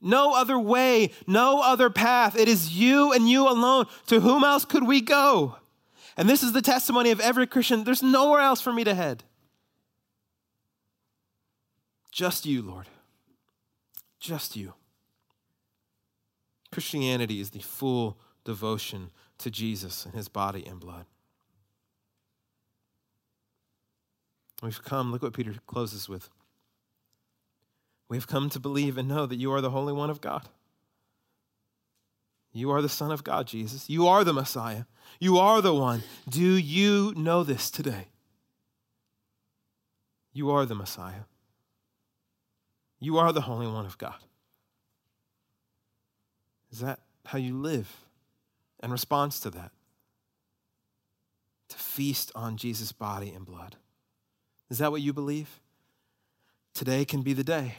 no 0.00 0.32
other 0.34 0.56
way, 0.56 1.10
no 1.26 1.60
other 1.60 1.90
path. 1.90 2.36
It 2.36 2.48
is 2.48 2.72
you 2.72 3.12
and 3.12 3.28
you 3.28 3.48
alone. 3.48 3.86
To 4.06 4.20
whom 4.20 4.44
else 4.44 4.64
could 4.64 4.86
we 4.86 5.00
go? 5.00 5.56
And 6.16 6.28
this 6.28 6.42
is 6.42 6.52
the 6.52 6.62
testimony 6.62 7.10
of 7.10 7.20
every 7.20 7.46
Christian. 7.46 7.84
There's 7.84 8.02
nowhere 8.02 8.40
else 8.40 8.60
for 8.60 8.72
me 8.72 8.84
to 8.84 8.94
head. 8.94 9.24
Just 12.10 12.44
you, 12.44 12.60
Lord. 12.62 12.86
Just 14.20 14.56
you. 14.56 14.74
Christianity 16.70 17.40
is 17.40 17.50
the 17.50 17.60
full 17.60 18.18
devotion 18.44 19.10
to 19.38 19.50
Jesus 19.50 20.04
and 20.04 20.14
his 20.14 20.28
body 20.28 20.64
and 20.66 20.78
blood. 20.78 21.06
We've 24.62 24.82
come, 24.82 25.10
look 25.10 25.22
what 25.22 25.32
Peter 25.32 25.54
closes 25.66 26.08
with. 26.08 26.30
We've 28.08 28.26
come 28.26 28.48
to 28.50 28.60
believe 28.60 28.96
and 28.96 29.08
know 29.08 29.26
that 29.26 29.36
you 29.36 29.52
are 29.52 29.60
the 29.60 29.70
Holy 29.70 29.92
One 29.92 30.10
of 30.10 30.20
God. 30.20 30.48
You 32.52 32.70
are 32.70 32.82
the 32.82 32.88
Son 32.88 33.10
of 33.10 33.24
God, 33.24 33.46
Jesus. 33.46 33.88
You 33.88 34.06
are 34.06 34.24
the 34.24 34.32
Messiah. 34.32 34.84
You 35.18 35.38
are 35.38 35.62
the 35.62 35.74
one. 35.74 36.02
Do 36.28 36.40
you 36.40 37.14
know 37.16 37.42
this 37.44 37.70
today? 37.70 38.08
You 40.32 40.50
are 40.50 40.66
the 40.66 40.74
Messiah. 40.74 41.24
You 43.00 43.18
are 43.18 43.32
the 43.32 43.40
Holy 43.42 43.66
One 43.66 43.86
of 43.86 43.98
God. 43.98 44.14
Is 46.70 46.80
that 46.80 47.00
how 47.26 47.38
you 47.38 47.56
live 47.56 47.90
in 48.82 48.90
response 48.90 49.40
to 49.40 49.50
that? 49.50 49.72
To 51.70 51.76
feast 51.76 52.30
on 52.34 52.56
Jesus' 52.56 52.92
body 52.92 53.30
and 53.30 53.46
blood. 53.46 53.76
Is 54.70 54.78
that 54.78 54.90
what 54.90 55.02
you 55.02 55.12
believe? 55.12 55.60
Today 56.74 57.04
can 57.04 57.22
be 57.22 57.32
the 57.32 57.44
day. 57.44 57.76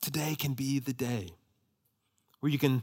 Today 0.00 0.36
can 0.36 0.54
be 0.54 0.78
the 0.78 0.92
day 0.92 1.37
where 2.40 2.50
you 2.50 2.58
can 2.58 2.82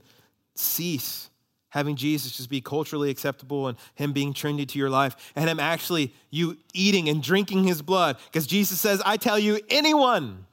cease 0.56 1.30
having 1.76 1.98
Jesus 1.98 2.38
just 2.38 2.50
be 2.50 2.62
culturally 2.62 3.10
acceptable 3.10 3.68
and 3.68 3.78
him 3.96 4.14
being 4.14 4.34
trendy 4.34 4.66
to 4.66 4.80
your 4.80 4.90
life 4.90 5.34
and 5.36 5.50
him 5.50 5.60
actually 5.60 6.14
you 6.32 6.58
eating 6.74 7.10
and 7.10 7.22
drinking 7.22 7.66
his 7.66 7.82
blood 7.82 8.18
because 8.28 8.48
Jesus 8.48 8.80
says, 8.80 9.02
I 9.06 9.18
tell 9.18 9.38
you, 9.38 9.60
anyone, 9.70 10.46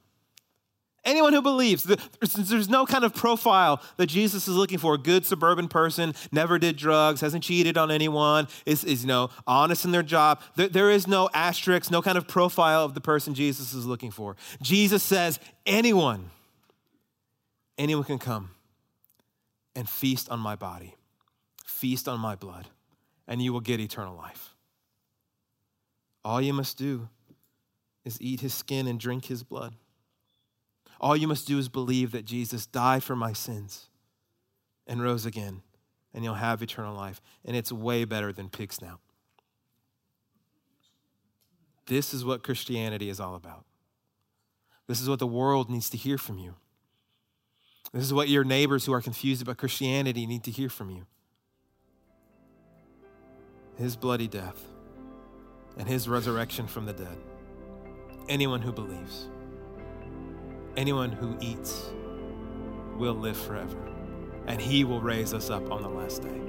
anyone 1.05 1.33
who 1.33 1.41
believes, 1.41 1.85
there's 1.85 2.69
no 2.69 2.85
kind 2.85 3.05
of 3.05 3.15
profile 3.15 3.81
that 3.99 4.07
Jesus 4.07 4.49
is 4.49 4.57
looking 4.57 4.79
for. 4.79 4.95
A 4.95 4.99
good 4.99 5.25
suburban 5.25 5.69
person, 5.69 6.13
never 6.33 6.59
did 6.59 6.77
drugs, 6.77 7.21
hasn't 7.21 7.45
cheated 7.45 7.79
on 7.79 7.93
anyone, 7.93 8.49
is, 8.67 8.83
is 8.83 9.03
you 9.03 9.09
know, 9.09 9.31
honest 9.47 9.85
in 9.85 9.93
their 9.93 10.03
job. 10.03 10.41
There, 10.57 10.69
there 10.69 10.91
is 10.91 11.07
no 11.07 11.31
asterisk, 11.33 11.89
no 11.89 12.03
kind 12.03 12.19
of 12.19 12.27
profile 12.27 12.85
of 12.85 12.95
the 12.95 13.01
person 13.01 13.35
Jesus 13.35 13.75
is 13.75 13.87
looking 13.87 14.11
for. 14.11 14.35
Jesus 14.61 15.05
says, 15.05 15.39
anyone, 15.67 16.31
anyone 17.79 18.03
can 18.03 18.19
come 18.19 18.51
and 19.75 19.89
feast 19.89 20.29
on 20.29 20.39
my 20.39 20.57
body, 20.57 20.97
feast 21.65 22.09
on 22.09 22.21
my 22.21 22.35
blood, 22.35 22.69
and 23.27 23.41
you 23.41 23.53
will 23.53 23.61
get 23.61 23.81
eternal 23.81 24.17
life. 24.17 24.55
All 26.25 26.41
you 26.41 26.53
must 26.53 26.79
do 26.79 27.09
is 28.05 28.21
eat 28.21 28.41
his 28.41 28.55
skin 28.55 28.87
and 28.87 28.99
drink 28.99 29.27
his 29.27 29.43
blood. 29.43 29.75
All 31.01 31.17
you 31.17 31.27
must 31.27 31.47
do 31.47 31.59
is 31.59 31.69
believe 31.69 32.13
that 32.13 32.25
Jesus 32.25 32.67
died 32.67 33.03
for 33.03 33.17
my 33.17 33.33
sins 33.33 33.89
and 34.87 35.03
rose 35.03 35.27
again, 35.27 35.63
and 36.15 36.23
you'll 36.23 36.35
have 36.35 36.63
eternal 36.63 36.95
life. 36.95 37.21
And 37.45 37.57
it's 37.57 37.73
way 37.73 38.05
better 38.05 38.33
than 38.33 38.49
pig 38.49 38.73
snout. 38.73 39.01
This 41.87 42.15
is 42.15 42.25
what 42.25 42.45
Christianity 42.45 43.09
is 43.09 43.19
all 43.19 43.35
about. 43.35 43.65
This 44.87 45.01
is 45.01 45.09
what 45.09 45.19
the 45.19 45.27
world 45.27 45.71
needs 45.71 45.91
to 45.91 45.97
hear 45.97 46.19
from 46.19 46.39
you. 46.39 46.55
This 47.93 48.05
is 48.05 48.15
what 48.15 48.29
your 48.29 48.45
neighbors 48.45 48.87
who 48.87 48.93
are 48.95 49.03
confused 49.03 49.43
about 49.43 49.59
Christianity 49.59 50.27
need 50.27 50.45
to 50.45 50.51
hear 50.51 50.71
from 50.71 50.91
you. 50.91 51.07
His 53.77 53.97
bloody 53.97 54.29
death 54.29 54.61
and 55.77 55.87
his 55.87 56.09
resurrection 56.09 56.67
from 56.67 56.87
the 56.87 56.93
dead. 56.93 57.19
Anyone 58.29 58.63
who 58.63 58.73
believes, 58.73 59.29
anyone 60.77 61.13
who 61.13 61.37
eats, 61.41 61.91
will 62.97 63.15
live 63.15 63.37
forever, 63.37 63.79
and 64.47 64.61
he 64.61 64.85
will 64.85 65.01
raise 65.01 65.35
us 65.35 65.51
up 65.51 65.71
on 65.71 65.83
the 65.83 65.89
last 65.89 66.23
day. 66.23 66.41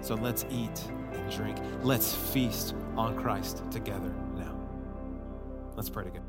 So 0.00 0.14
let's 0.14 0.44
eat 0.50 0.84
and 1.12 1.30
drink. 1.30 1.58
Let's 1.82 2.14
feast 2.14 2.74
on 2.96 3.16
Christ 3.16 3.62
together 3.70 4.14
now. 4.36 4.54
Let's 5.74 5.90
pray 5.90 6.04
together. 6.04 6.24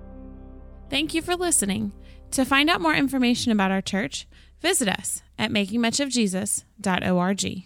Thank 0.89 1.13
you 1.13 1.21
for 1.21 1.35
listening. 1.35 1.91
To 2.35 2.43
find 2.43 2.69
out 2.69 2.81
more 2.81 2.93
information 2.93 3.53
about 3.53 3.71
our 3.71 3.81
church, 3.81 4.27
visit 4.61 4.89
us 4.89 5.21
at 5.39 5.51
makingmuchofjesus.org. 5.51 7.65